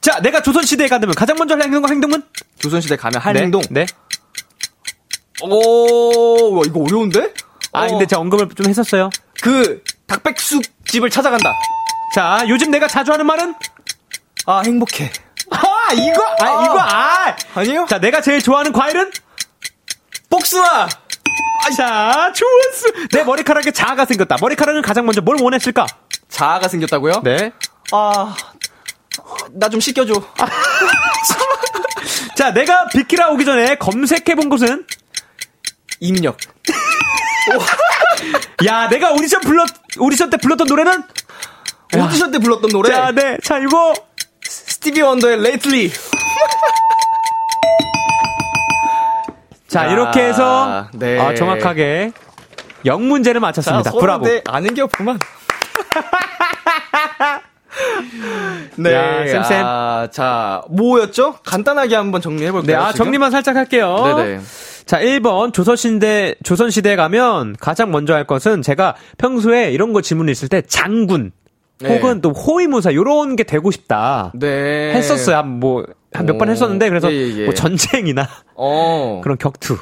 [0.00, 2.22] 자, 내가 조선시대에 간다면 가장 먼저 할 행동과 행동은?
[2.58, 3.62] 조선시대 가면 할 네, 행동.
[3.70, 3.86] 네.
[5.42, 7.32] 오, 와, 이거 어려운데?
[7.72, 9.10] 아, 어, 근데 제가 언급을 좀 했었어요.
[9.42, 11.52] 그, 닭백숙 집을 찾아간다.
[12.14, 13.54] 자, 요즘 내가 자주 하는 말은?
[14.46, 15.12] 아, 행복해.
[15.50, 17.36] 아, 이거, 아, 이거, 아!
[17.54, 17.86] 아니에요?
[17.88, 19.10] 자, 내가 제일 좋아하는 과일은?
[20.30, 20.88] 복숭아!
[21.76, 23.08] 자, 좋았어.
[23.12, 24.36] 내 머리카락에 자아가 생겼다.
[24.40, 25.86] 머리카락은 가장 먼저 뭘 원했을까?
[26.28, 27.20] 자아가 생겼다고요?
[27.22, 27.52] 네.
[27.92, 28.34] 아,
[29.54, 30.12] 나 좀 씻겨줘.
[32.36, 34.86] 자, 내가 비키라 오기 전에 검색해 본 곳은?
[36.00, 36.36] 입력.
[38.66, 41.02] 야, 내가 오디션 불렀, 오디션 때 불렀던 노래는?
[41.96, 42.90] 오디션 때 불렀던 노래.
[42.90, 43.36] 자, 네.
[43.42, 43.92] 자, 이거.
[44.42, 45.90] 스티비 원더의 Lately.
[49.68, 50.88] 자, 아, 이렇게 해서.
[50.94, 51.18] 네.
[51.20, 52.12] 아, 정확하게.
[52.86, 53.90] 영문제를 맞췄습니다.
[53.90, 54.24] 서로 브라보.
[54.24, 55.18] 내 아는 게 없구만.
[58.76, 58.92] 네.
[58.94, 59.62] 야, 쌤쌤.
[59.64, 61.34] 아, 자, 뭐였죠?
[61.44, 62.66] 간단하게 한번 정리해 볼까요?
[62.66, 63.06] 네, 아, 지금?
[63.06, 64.14] 정리만 살짝 할게요.
[64.16, 64.40] 네네.
[64.86, 70.48] 자, 1번 조선시대 조선시대에 가면 가장 먼저 할 것은 제가 평소에 이런 거 질문 있을
[70.48, 71.32] 때 장군
[71.80, 71.94] 네.
[71.96, 74.32] 혹은 또 호위무사 요런 게 되고 싶다.
[74.34, 74.92] 네.
[74.94, 75.36] 했었어요.
[75.36, 76.50] 한 뭐 한 몇번 오.
[76.50, 77.44] 했었는데 그래서 예, 예, 예.
[77.44, 79.20] 뭐 전쟁이나 어.
[79.22, 79.78] 그런 격투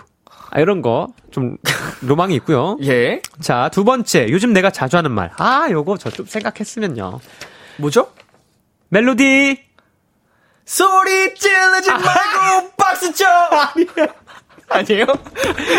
[0.51, 1.57] 아, 이런 거 좀
[2.03, 2.77] 로망이 있고요.
[2.83, 3.23] 예.
[3.41, 4.27] 자, 두 번째.
[4.31, 5.31] 요즘 내가 자주 하는 말.
[5.39, 7.21] 아, 요거 저 좀 생각했으면요.
[7.79, 8.09] 뭐죠?
[8.89, 9.63] 멜로디.
[10.65, 13.25] 소리 지르지 말고 박수 쳐!
[14.71, 15.07] 아니에요?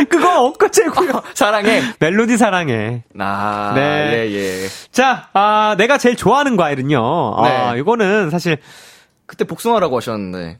[0.09, 1.21] 그거 엊그제고요.
[1.35, 1.81] 사랑해.
[1.99, 3.03] 멜로디 사랑해.
[3.19, 4.27] 아, 네.
[4.31, 4.31] 예,
[4.63, 4.67] 예.
[4.91, 7.35] 자, 아, 내가 제일 좋아하는 과일은요.
[7.37, 7.79] 아, 네.
[7.79, 8.57] 이거는 사실
[9.27, 10.57] 그때 복숭아라고 하셨는데.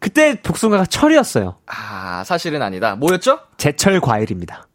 [0.00, 1.58] 그때 복숭아가 철이었어요.
[1.66, 2.96] 아, 사실은 아니다.
[2.96, 3.38] 뭐였죠?
[3.56, 4.66] 제철 과일입니다.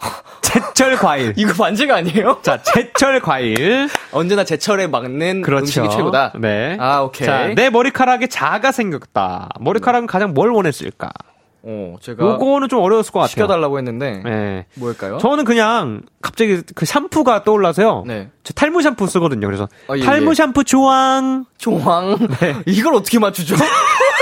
[0.42, 1.32] 제철 과일.
[1.36, 2.38] 이거 반지가 아니에요?
[2.42, 3.88] 자, 제철 과일.
[4.12, 5.62] 언제나 제철에 맞는 그렇죠.
[5.82, 6.32] 음식이 최고다.
[6.40, 6.76] 네.
[6.80, 7.26] 아, 오케이.
[7.26, 9.50] 자, 내 머리카락이 작아 생겼다.
[9.60, 11.10] 머리카락은 가장 뭘 원했을까?
[11.62, 13.28] 어, 제가 요거는 좀 어려웠을 것 같아요.
[13.32, 14.22] 시켜달라고 했는데.
[14.24, 14.66] 네.
[14.74, 15.18] 뭘까요?
[15.18, 18.04] 저는 그냥 갑자기 그 샴푸가 떠올라서요.
[18.06, 18.30] 네.
[18.44, 19.46] 저 탈모 샴푸 쓰거든요.
[19.46, 20.34] 그래서 어, 예, 탈모 예.
[20.34, 21.44] 샴푸 조항.
[21.58, 22.16] 조황.
[22.66, 23.56] 이걸 어떻게 맞추죠?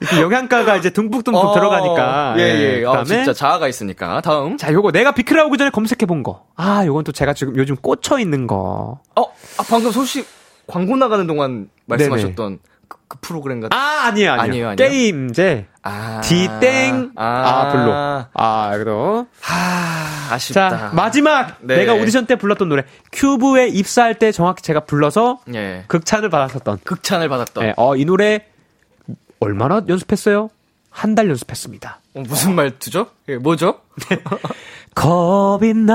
[0.00, 2.34] 이렇게 영양가가 이제 듬뿍듬뿍 어, 들어가니까.
[2.38, 2.84] 예, 예.
[2.84, 4.20] 아, 그다음에 진짜 자아가 있으니까.
[4.20, 4.56] 다음.
[4.56, 6.44] 자, 요거 내가 비키라 오기 전에 검색해 본 거.
[6.56, 9.00] 아, 요건 또 제가 지금 요즘 꽂혀 있는 거.
[9.14, 10.26] 어, 아, 방금 소식
[10.66, 13.76] 광고 나가는 동안 말씀하셨던 그, 그 프로그램 같은.
[13.76, 14.68] 아, 아니에요, 아니에요.
[14.70, 14.76] 아니에요?
[14.76, 15.66] 게임제.
[15.82, 16.20] 아.
[16.22, 17.12] 디땡.
[17.16, 17.92] 아, 별로.
[18.34, 19.26] 아, 그래도.
[19.40, 20.70] 하, 아쉽다.
[20.70, 21.56] 자, 마지막.
[21.60, 21.76] 네.
[21.78, 22.82] 내가 오디션 때 불렀던 노래.
[23.12, 25.84] 큐브에 입사할 때 정확히 제가 불러서 예.
[25.86, 26.80] 극찬을 받았었던.
[26.84, 27.64] 극찬을 받았던.
[27.66, 28.46] 네, 어, 이 노래
[29.40, 30.50] 얼마나 연습했어요?
[30.90, 32.00] 한 달 연습했습니다.
[32.14, 33.08] 어, 무슨 말투죠?
[33.28, 33.80] 예, 뭐죠?
[34.94, 35.94] 겁이 나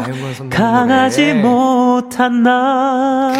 [0.00, 0.04] 아,
[0.50, 1.34] 강하지.
[1.34, 3.32] 못한 나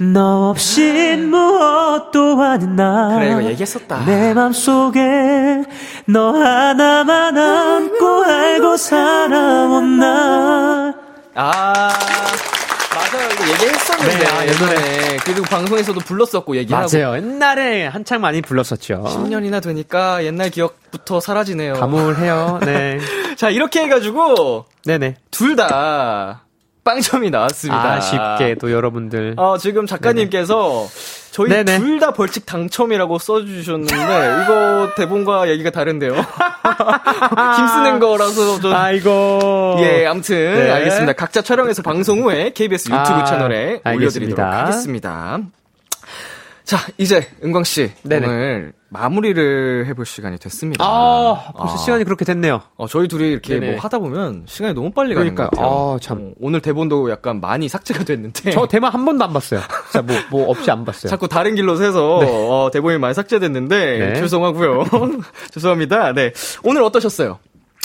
[0.00, 4.04] 너 없인 무엇도 아닌 나 그래, 이거 얘기했었다.
[4.04, 5.64] 내 맘속에
[6.06, 10.94] 너 하나만 안고 알고 살아온 나
[11.34, 11.88] 아,
[12.98, 13.28] 맞아요.
[13.32, 14.18] 이거 얘기했었는데.
[14.18, 15.16] 네, 아, 예전에.
[15.24, 16.88] 그리고 방송에서도 불렀었고, 얘기하고.
[16.92, 21.74] 맞아요 옛날에 한창 많이 불렀었죠 10년이나 되니까 옛날 기억부터 사라지네요.
[21.74, 22.98] 가물해요 네
[23.36, 26.42] 자, 이렇게 해가지고, 네네 둘 다
[26.88, 27.92] 빵점이 나왔습니다.
[27.94, 30.86] 아쉽게도 여러분들 어, 지금 작가님께서
[31.30, 31.50] 저희.
[31.64, 36.14] 둘 다 벌칙 당첨이라고 써주셨는데, 이거 대본과 얘기가 다른데요.
[37.58, 38.72] 힘쓰는 거라서 좀.
[38.74, 40.70] 아이고 예, 아무튼 네.
[40.70, 41.12] 알겠습니다.
[41.12, 44.60] 각자 촬영해서 방송 후에 KBS 유튜브 아, 채널에 올려드리도록 알겠습니다.
[44.60, 45.57] 하겠습니다.
[46.68, 48.26] 자, 이제 은광 씨 네네.
[48.26, 50.84] 오늘 마무리를 해볼 시간이 됐습니다.
[50.84, 51.76] 아 벌써 아.
[51.78, 53.72] 시간이 그렇게 됐네요 어, 저희 둘이 이렇게 네네.
[53.72, 55.48] 뭐 하다 보면 시간이 너무 빨리 가는 것.
[55.48, 55.66] 같아요.
[55.66, 56.18] 아, 참.
[56.18, 59.62] 어, 오늘 대본도 약간 많이 삭제가 됐는데 저 대만 한 번도 안 봤어요.
[59.90, 61.08] 진짜 뭐, 뭐 없이 안 봤어요.
[61.08, 64.20] 자꾸 다른 길로 새서 어, 대본이 많이 삭제됐는데 네.
[64.20, 64.84] 죄송하고요.
[65.50, 66.12] 죄송합니다.
[66.12, 66.34] 네.
[66.64, 67.38] 오늘 어떠셨어요?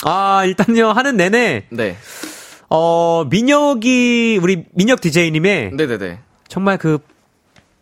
[0.04, 1.96] 아, 일단요, 하는 내내, 네.
[2.68, 6.18] 어, 민혁이, 우리 민혁 DJ님의 네네네.
[6.48, 6.98] 정말 그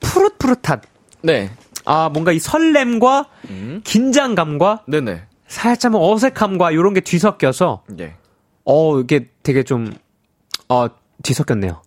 [0.00, 0.82] 푸릇푸릇한,
[1.22, 1.50] 네.
[1.84, 3.80] 아, 뭔가 이 설렘과 음.
[3.84, 5.22] 긴장감과 네네.
[5.48, 8.14] 살짝 어색함과 이런 게 뒤섞여서, 예.
[8.64, 9.92] 어, 이게 되게 좀,
[10.68, 10.86] 어,
[11.22, 11.82] 뒤섞였네요.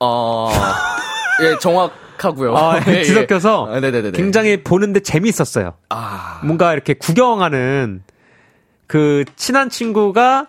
[0.00, 0.50] 어,
[1.42, 2.56] 예, 정확하고요.
[2.56, 3.02] 아, 예, 예.
[3.02, 4.12] 뒤섞여서 아, 네네네.
[4.12, 5.74] 굉장히 보는데 재밌었어요.
[5.90, 8.02] 아, 뭔가 이렇게 구경하는
[8.86, 10.46] 그 친한 친구가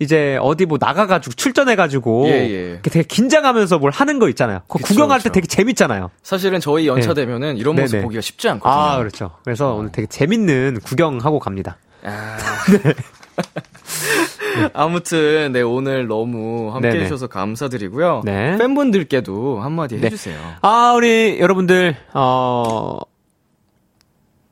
[0.00, 2.70] 이제 어디 뭐 나가가지고 출전해가지고 예, 예.
[2.72, 4.60] 이렇게 되게 긴장하면서 뭘 하는 거 있잖아요.
[4.68, 5.34] 그 그쵸, 구경할 때 그쵸.
[5.34, 6.10] 되게 재밌잖아요.
[6.22, 8.04] 사실은 저희 연차 되면은 이런 모습 네네.
[8.04, 8.72] 보기가 쉽지 않거든요.
[8.72, 9.32] 아 그렇죠.
[9.44, 11.76] 그래서 오늘 되게 재밌는 구경하고 갑니다.
[12.04, 12.36] 아.
[14.72, 17.00] 아무튼 네 오늘 너무 함께 네네.
[17.00, 18.22] 해주셔서 감사드리고요.
[18.24, 18.56] 네.
[18.58, 20.06] 팬분들께도 한마디 네.
[20.06, 20.38] 해주세요.
[20.62, 22.98] 아 우리 여러분들 어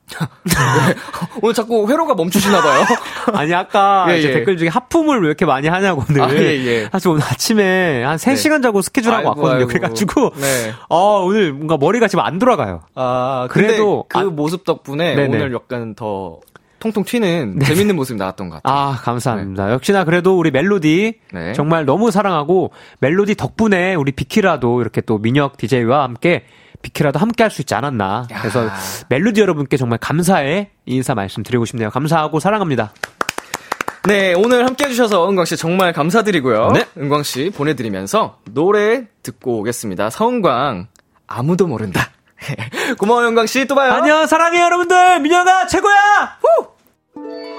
[1.41, 2.85] 오늘 자꾸 회로가 멈추시나 봐요.
[3.33, 4.31] 아니 아까 예, 예.
[4.33, 6.89] 댓글 중에 하품을 왜 이렇게 많이 하냐고 오늘 아, 예, 예.
[6.91, 9.57] 사실 오늘 아침에 한 3시간 자고 스케줄 하고 아이고, 왔거든요.
[9.59, 9.67] 아이고.
[9.67, 10.73] 그래가지고 네.
[10.89, 12.81] 어 오늘 뭔가 머리가 지금 안 돌아가요.
[12.95, 15.37] 아 그래도 그 아- 모습 덕분에 네네.
[15.37, 16.39] 오늘 약간 더
[16.79, 18.77] 통통 튀는 재밌는 모습이 나왔던 것 같아요.
[18.79, 19.71] 아, 감사합니다.
[19.71, 21.53] 역시나 그래도 우리 멜로디 네.
[21.53, 26.43] 정말 너무 사랑하고 멜로디 덕분에 우리 비키라도 이렇게 또 민혁 DJ와 함께
[26.87, 28.27] 비키라도 함께 할 수 있지 않았나.
[28.31, 28.39] 야.
[28.41, 28.69] 그래서
[29.09, 31.89] 멜로디 여러분께 정말 감사의 인사 말씀드리고 싶네요.
[31.89, 32.93] 감사하고 사랑합니다.
[34.05, 36.71] 네, 오늘 함께 해주셔서 은광 씨 정말 감사드리고요.
[36.73, 36.85] 네.
[36.97, 40.09] 은광 씨 보내드리면서 노래 듣고 오겠습니다.
[40.09, 40.87] 서은광,
[41.27, 42.09] 아무도 모른다.
[42.99, 43.65] 고마워요, 은광 씨.
[43.65, 43.91] 또 봐요.
[43.93, 45.19] 안녕, 사랑해요, 여러분들!
[45.21, 46.37] 민혁아, 최고야!
[46.41, 47.56] 후!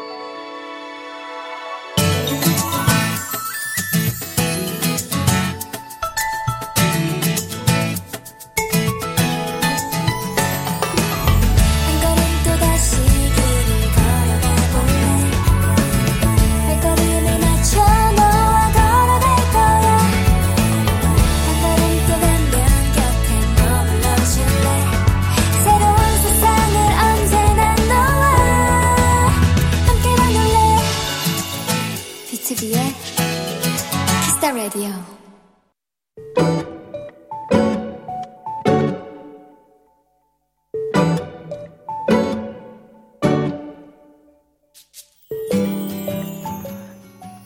[34.48, 34.88] Kiss the Radio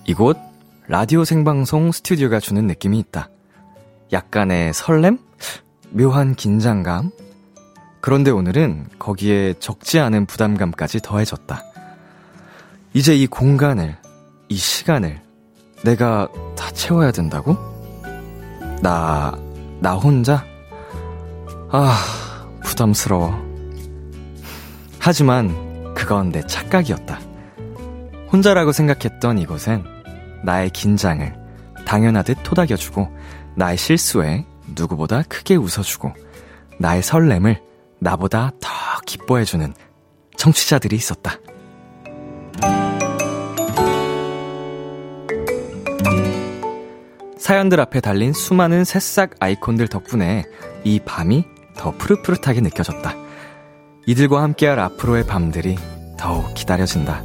[0.07, 0.36] 이곳
[0.86, 3.28] 라디오 생방송 스튜디오가 주는 느낌이 있다.
[4.12, 5.18] 약간의 설렘?
[5.90, 7.11] 묘한 긴장감?
[8.00, 11.62] 그런데 오늘은 거기에 적지 않은 부담감까지 더해졌다.
[12.94, 13.96] 이제 이 공간을,
[14.48, 15.31] 이 시간을
[15.84, 17.56] 내가 다 채워야 된다고?
[18.80, 19.36] 나,
[19.80, 20.44] 나 혼자?
[21.70, 23.34] 아, 부담스러워.
[24.98, 27.20] 하지만 그건 내 착각이었다.
[28.32, 29.84] 혼자라고 생각했던 이곳엔
[30.44, 31.34] 나의 긴장을
[31.84, 33.08] 당연하듯 토닥여주고
[33.56, 36.12] 나의 실수에 누구보다 크게 웃어주고
[36.78, 37.60] 나의 설렘을
[37.98, 38.68] 나보다 더
[39.06, 39.74] 기뻐해주는
[40.36, 41.36] 청취자들이 있었다.
[47.43, 50.45] 사연들 앞에 달린 수많은 새싹 아이콘들 덕분에
[50.84, 51.45] 이 밤이
[51.76, 53.16] 더 푸릇푸릇하게 느껴졌다.
[54.07, 55.76] 이들과 함께할 앞으로의 밤들이
[56.16, 57.24] 더욱 기다려진다.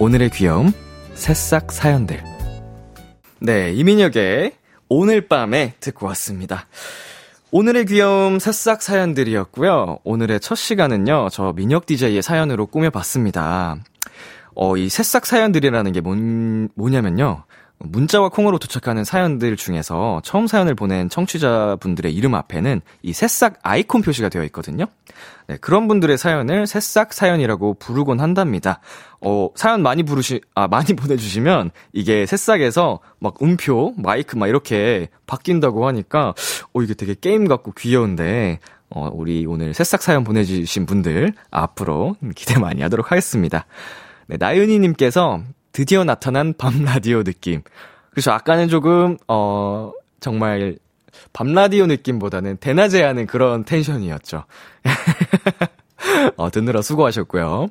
[0.00, 0.72] 오늘의 귀여움,
[1.14, 2.20] 새싹 사연들.
[3.38, 4.54] 네, 이민혁의
[4.88, 6.66] 오늘 밤에 듣고 왔습니다.
[7.52, 10.00] 오늘의 귀여움 새싹 사연들이었고요.
[10.02, 13.76] 오늘의 첫 시간은요, 저 민혁 DJ의 사연으로 꾸며봤습니다.
[14.56, 17.44] 어, 이 새싹 사연들이라는 게 뭔, 뭐냐면요.
[17.82, 24.28] 문자와 콩으로 도착하는 사연들 중에서 처음 사연을 보낸 청취자분들의 이름 앞에는 이 새싹 아이콘 표시가
[24.28, 24.84] 되어 있거든요.
[25.46, 28.80] 네, 그런 분들의 사연을 새싹 사연이라고 부르곤 한답니다.
[29.22, 35.86] 어, 사연 많이 부르시, 아, 많이 보내주시면 이게 새싹에서 막 음표, 마이크 막 이렇게 바뀐다고
[35.86, 36.34] 하니까,
[36.74, 38.60] 어, 이게 되게 게임 같고 귀여운데,
[38.90, 43.66] 어, 우리 오늘 새싹 사연 보내주신 분들 앞으로 기대 많이 하도록 하겠습니다.
[44.26, 45.42] 네, 나윤이님께서
[45.72, 47.62] 드디어 나타난 밤 라디오 느낌.
[48.10, 50.78] 그래서 아까는 조금, 어, 정말,
[51.32, 54.44] 밤 라디오 느낌보다는 대낮에 하는 그런 텐션이었죠.
[56.36, 57.68] 어, 듣느라 수고하셨고요.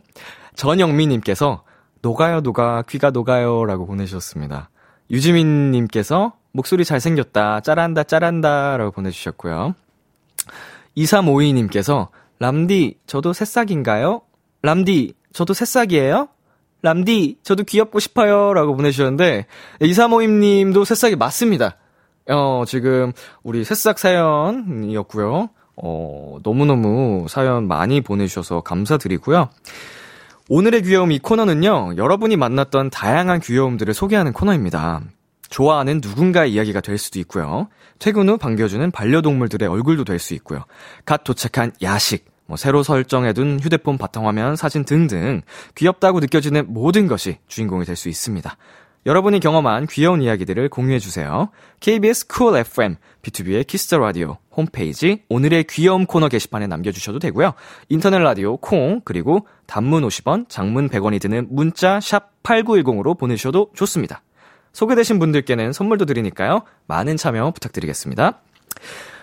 [0.56, 1.64] 전영미님께서,
[2.02, 4.70] 녹아요, 녹아, 귀가 녹아요, 라고 보내주셨습니다.
[5.12, 9.76] 유지민님께서, 목소리 잘생겼다, 짜란다, 짜란다, 라고 보내주셨고요.
[10.98, 14.22] 2352님께서, 람디, 저도 새싹인가요?
[14.62, 16.30] 람디, 저도 새싹이에요?
[16.82, 18.54] 람디, 저도 귀엽고 싶어요.
[18.54, 19.46] 라고 보내주셨는데,
[19.82, 21.78] 2352님도 새싹이 맞습니다.
[22.30, 23.12] 어, 지금,
[23.44, 25.50] 우리 새싹 사연이었고요.
[25.82, 29.50] 어, 너무너무 사연 많이 보내주셔서 감사드리고요.
[30.50, 35.02] 오늘의 귀여움 이 코너는요, 여러분이 만났던 다양한 귀여움들을 소개하는 코너입니다.
[35.50, 37.70] 좋아하는 누군가의 이야기가 될 수도 있고요.
[37.98, 40.66] 퇴근 후 반겨주는 반려동물들의 얼굴도 될 수 있고요.
[41.06, 45.44] 갓 도착한 야식, 뭐 새로 설정해둔 휴대폰 바탕화면, 사진 등등
[45.76, 48.58] 귀엽다고 느껴지는 모든 것이 주인공이 될 수 있습니다.
[49.06, 51.50] 여러분이 경험한 귀여운 이야기들을 공유해주세요.
[51.80, 57.54] KBS Cool FM, BTOB의 Kiss the Radio 홈페이지 오늘의 귀여움 코너 게시판에 남겨주셔도 되고요.
[57.88, 64.22] 인터넷 라디오 콩 그리고 단문 50원, 장문 100원이 드는 문자 샵 8910으로 보내주셔도 좋습니다.
[64.74, 66.64] 소개되신 분들께는 선물도 드리니까요.
[66.88, 68.42] 많은 참여 부탁드리겠습니다.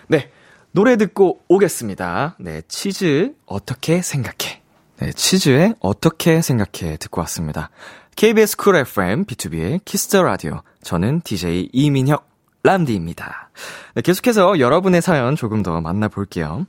[0.07, 0.31] 네.
[0.77, 2.35] 노래 듣고 오겠습니다.
[2.39, 2.61] 네.
[2.67, 4.61] 치즈 어떻게 생각해?
[4.99, 5.11] 네.
[5.11, 7.71] 치즈의 어떻게 생각해 듣고 왔습니다.
[8.15, 10.61] KBS 쿨 FM B2B의 키스터 라디오.
[10.83, 12.29] 저는 DJ 이민혁
[12.61, 13.49] 람디입니다.
[13.95, 16.67] 네, 계속해서 여러분의 사연 조금 더 만나볼게요.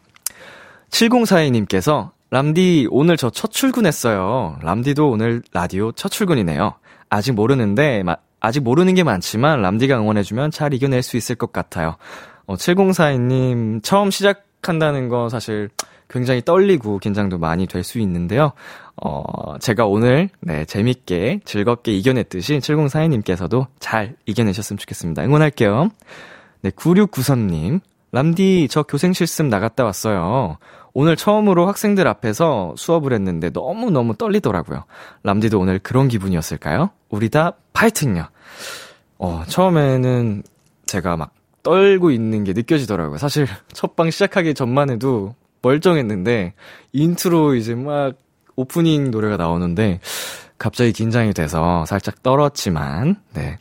[0.89, 4.59] 7042님께서 람디 오늘 저 첫 출근했어요.
[4.63, 6.77] 람디도 오늘 라디오 첫 출근이네요.
[7.11, 11.99] 아직 모르는데 마, 아직 모르는 게 많지만 람디가 응원해주면 잘 이겨낼 수 있을 것 같아요.
[12.49, 15.69] 어, 7042님 처음 시작한다는 거 사실
[16.09, 18.53] 굉장히 떨리고 긴장도 많이 될 수 있는데요.
[18.97, 25.23] 어, 제가 오늘, 네, 재밌게, 즐겁게 이겨냈듯이 7042님께서도 잘 이겨내셨으면 좋겠습니다.
[25.25, 25.91] 응원할게요.
[26.63, 27.81] 네, 9693님.
[28.11, 30.57] 람디, 저 교생 실습 나갔다 왔어요.
[30.95, 34.85] 오늘 처음으로 학생들 앞에서 수업을 했는데 너무너무 떨리더라고요.
[35.25, 36.89] 람디도 오늘 그런 기분이었을까요?
[37.11, 38.27] 우리 다 파이팅요.
[39.19, 40.43] 어, 처음에는
[40.87, 41.33] 제가 막
[41.69, 43.19] 떨고 있는 게 느껴지더라고요.
[43.19, 46.55] 사실 첫방 시작하기 전만 해도 멀쩡했는데
[46.95, 48.15] 인트로 이제 막
[48.57, 50.01] 오프닝 노래가 나오는데
[50.57, 53.59] 갑자기 긴장이 돼서 살짝 떨었지만 네.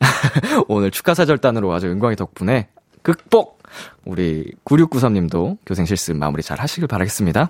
[0.66, 2.68] 오늘 축하사절단으로 아주 은광이 덕분에
[3.02, 3.62] 극복!
[4.04, 7.48] 우리 9693님도 교생 실습 마무리 잘 하시길 바라겠습니다.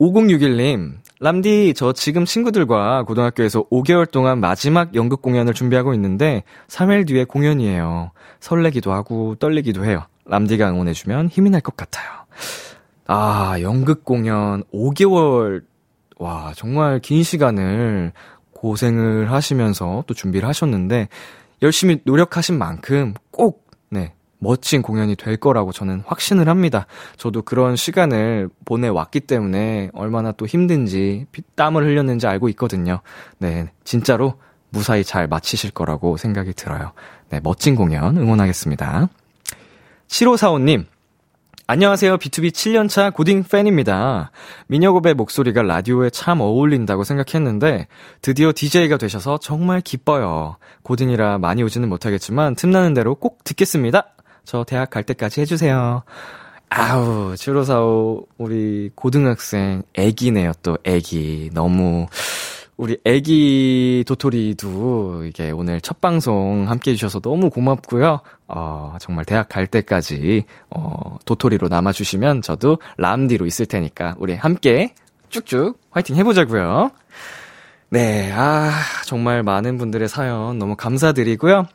[0.00, 7.24] 5061님, 람디, 저 지금 친구들과 고등학교에서 5개월 동안 마지막 연극 공연을 준비하고 있는데 3일 뒤에
[7.24, 8.10] 공연이에요.
[8.40, 10.04] 설레기도 하고 떨리기도 해요.
[10.26, 12.10] 람디가 응원해주면 힘이 날 것 같아요.
[13.06, 15.62] 아, 연극 공연 5개월,
[16.18, 18.12] 와, 정말 긴 시간을
[18.52, 21.08] 고생을 하시면서 또 준비를 하셨는데,
[21.62, 23.63] 열심히 노력하신 만큼 꼭, 네,
[24.44, 26.86] 멋진 공연이 될 거라고 저는 확신을 합니다.
[27.16, 31.26] 저도 그런 시간을 보내왔기 때문에 얼마나 또 힘든지,
[31.56, 33.00] 땀을 흘렸는지 알고 있거든요.
[33.38, 34.34] 네, 진짜로
[34.68, 36.92] 무사히 잘 마치실 거라고 생각이 들어요.
[37.30, 39.08] 네, 멋진 공연 응원하겠습니다.
[40.08, 40.86] 7545님,
[41.66, 42.18] 안녕하세요.
[42.18, 44.30] B2B 7년차 고딩 팬입니다.
[44.66, 47.88] 민혁오의 목소리가 라디오에 참 어울린다고 생각했는데
[48.20, 50.58] 드디어 DJ가 되셔서 정말 기뻐요.
[50.82, 54.14] 고딩이라 많이 오지는 못하겠지만 틈나는 대로 꼭 듣겠습니다.
[54.44, 56.02] 저 대학 갈 때까지 해주세요.
[56.68, 60.52] 아우, 7545 우리 고등학생 애기네요.
[60.62, 61.50] 또 애기.
[61.52, 62.06] 너무
[62.76, 68.20] 우리 애기 도토리도 이게 오늘 첫 방송 함께 해주셔서 너무 고맙고요.
[68.48, 74.94] 어, 정말 대학 갈 때까지, 어, 도토리로 남아주시면 저도 람디로 있을 테니까 우리 함께
[75.28, 76.90] 쭉쭉 화이팅 해보자고요.
[77.90, 78.72] 네, 아,
[79.04, 81.68] 정말 많은 분들의 사연 너무 감사드리고요.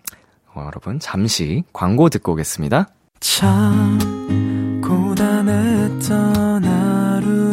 [0.59, 2.89] 어, 여러분, 잠시 광고 듣고 오겠습니다.
[3.21, 7.49] 참 고단했던 하루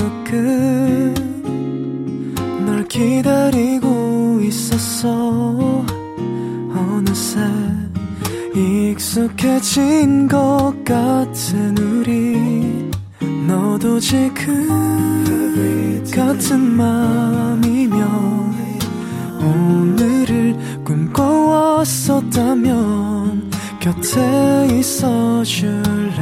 [2.64, 5.84] 끝널 기다리고 있었어.
[6.74, 7.40] 어느새
[8.54, 12.90] 익숙해진 것 같은 우리.
[13.46, 14.66] 너도 지금
[16.12, 18.46] 같은 맘이면
[19.40, 20.56] 오늘을
[22.16, 23.50] 꿈꿔왔었다면
[23.80, 26.12] 곁에 있어 줄래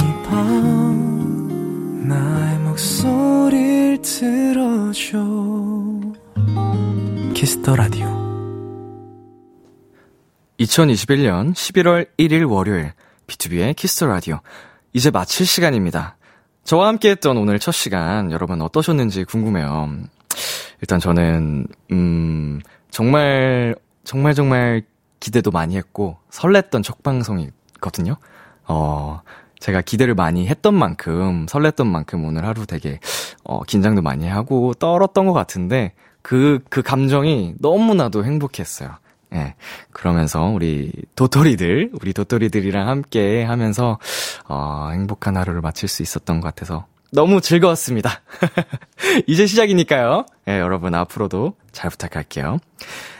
[0.00, 5.18] 이 밤 나의 목소리를 들어줘
[7.34, 8.06] Kiss the Radio
[10.60, 12.92] 2021년 11월 1일 월요일
[13.26, 14.38] B2B의 키스 라디오
[14.92, 16.16] 이제 마칠 시간입니다.
[16.62, 19.90] 저와 함께 했던 오늘 첫 시간 여러분 어떠셨는지 궁금해요.
[20.80, 22.60] 일단 저는 음
[22.94, 23.74] 정말
[24.04, 24.82] 정말 정말
[25.18, 28.14] 기대도 많이 했고 설렜던 첫 방송이거든요.
[28.68, 29.20] 어
[29.58, 33.00] 제가 기대를 많이 했던 만큼 설렜던 만큼 오늘 하루 되게
[33.42, 35.92] 어 긴장도 많이 하고 떨었던 것 같은데
[36.22, 38.90] 그그 감정이 너무나도 행복했어요.
[39.34, 39.56] 예.
[39.90, 43.98] 그러면서 우리 도토리들, 우리 도토리들이랑 함께 하면서,
[44.46, 48.22] 어, 행복한 하루를 마칠 수 있었던 것 같아서 너무 즐거웠습니다.
[49.28, 50.26] 이제 시작이니까요.
[50.48, 52.58] 예, 여러분 앞으로도 잘 부탁할게요.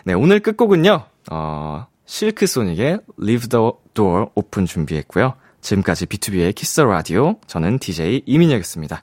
[0.05, 5.35] 네, 오늘 끝곡은요, 어, 실크소닉의 Leave the Door Open 준비했고요.
[5.61, 9.03] 지금까지 B2B의 키스 라디오, 저는 DJ 이민혁이었습니다.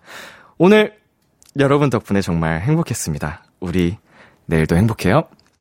[0.57, 0.97] 오늘
[1.57, 3.45] 여러분 덕분에 정말 행복했습니다.
[3.61, 3.97] 우리
[4.45, 5.23] 내일도 행복해요.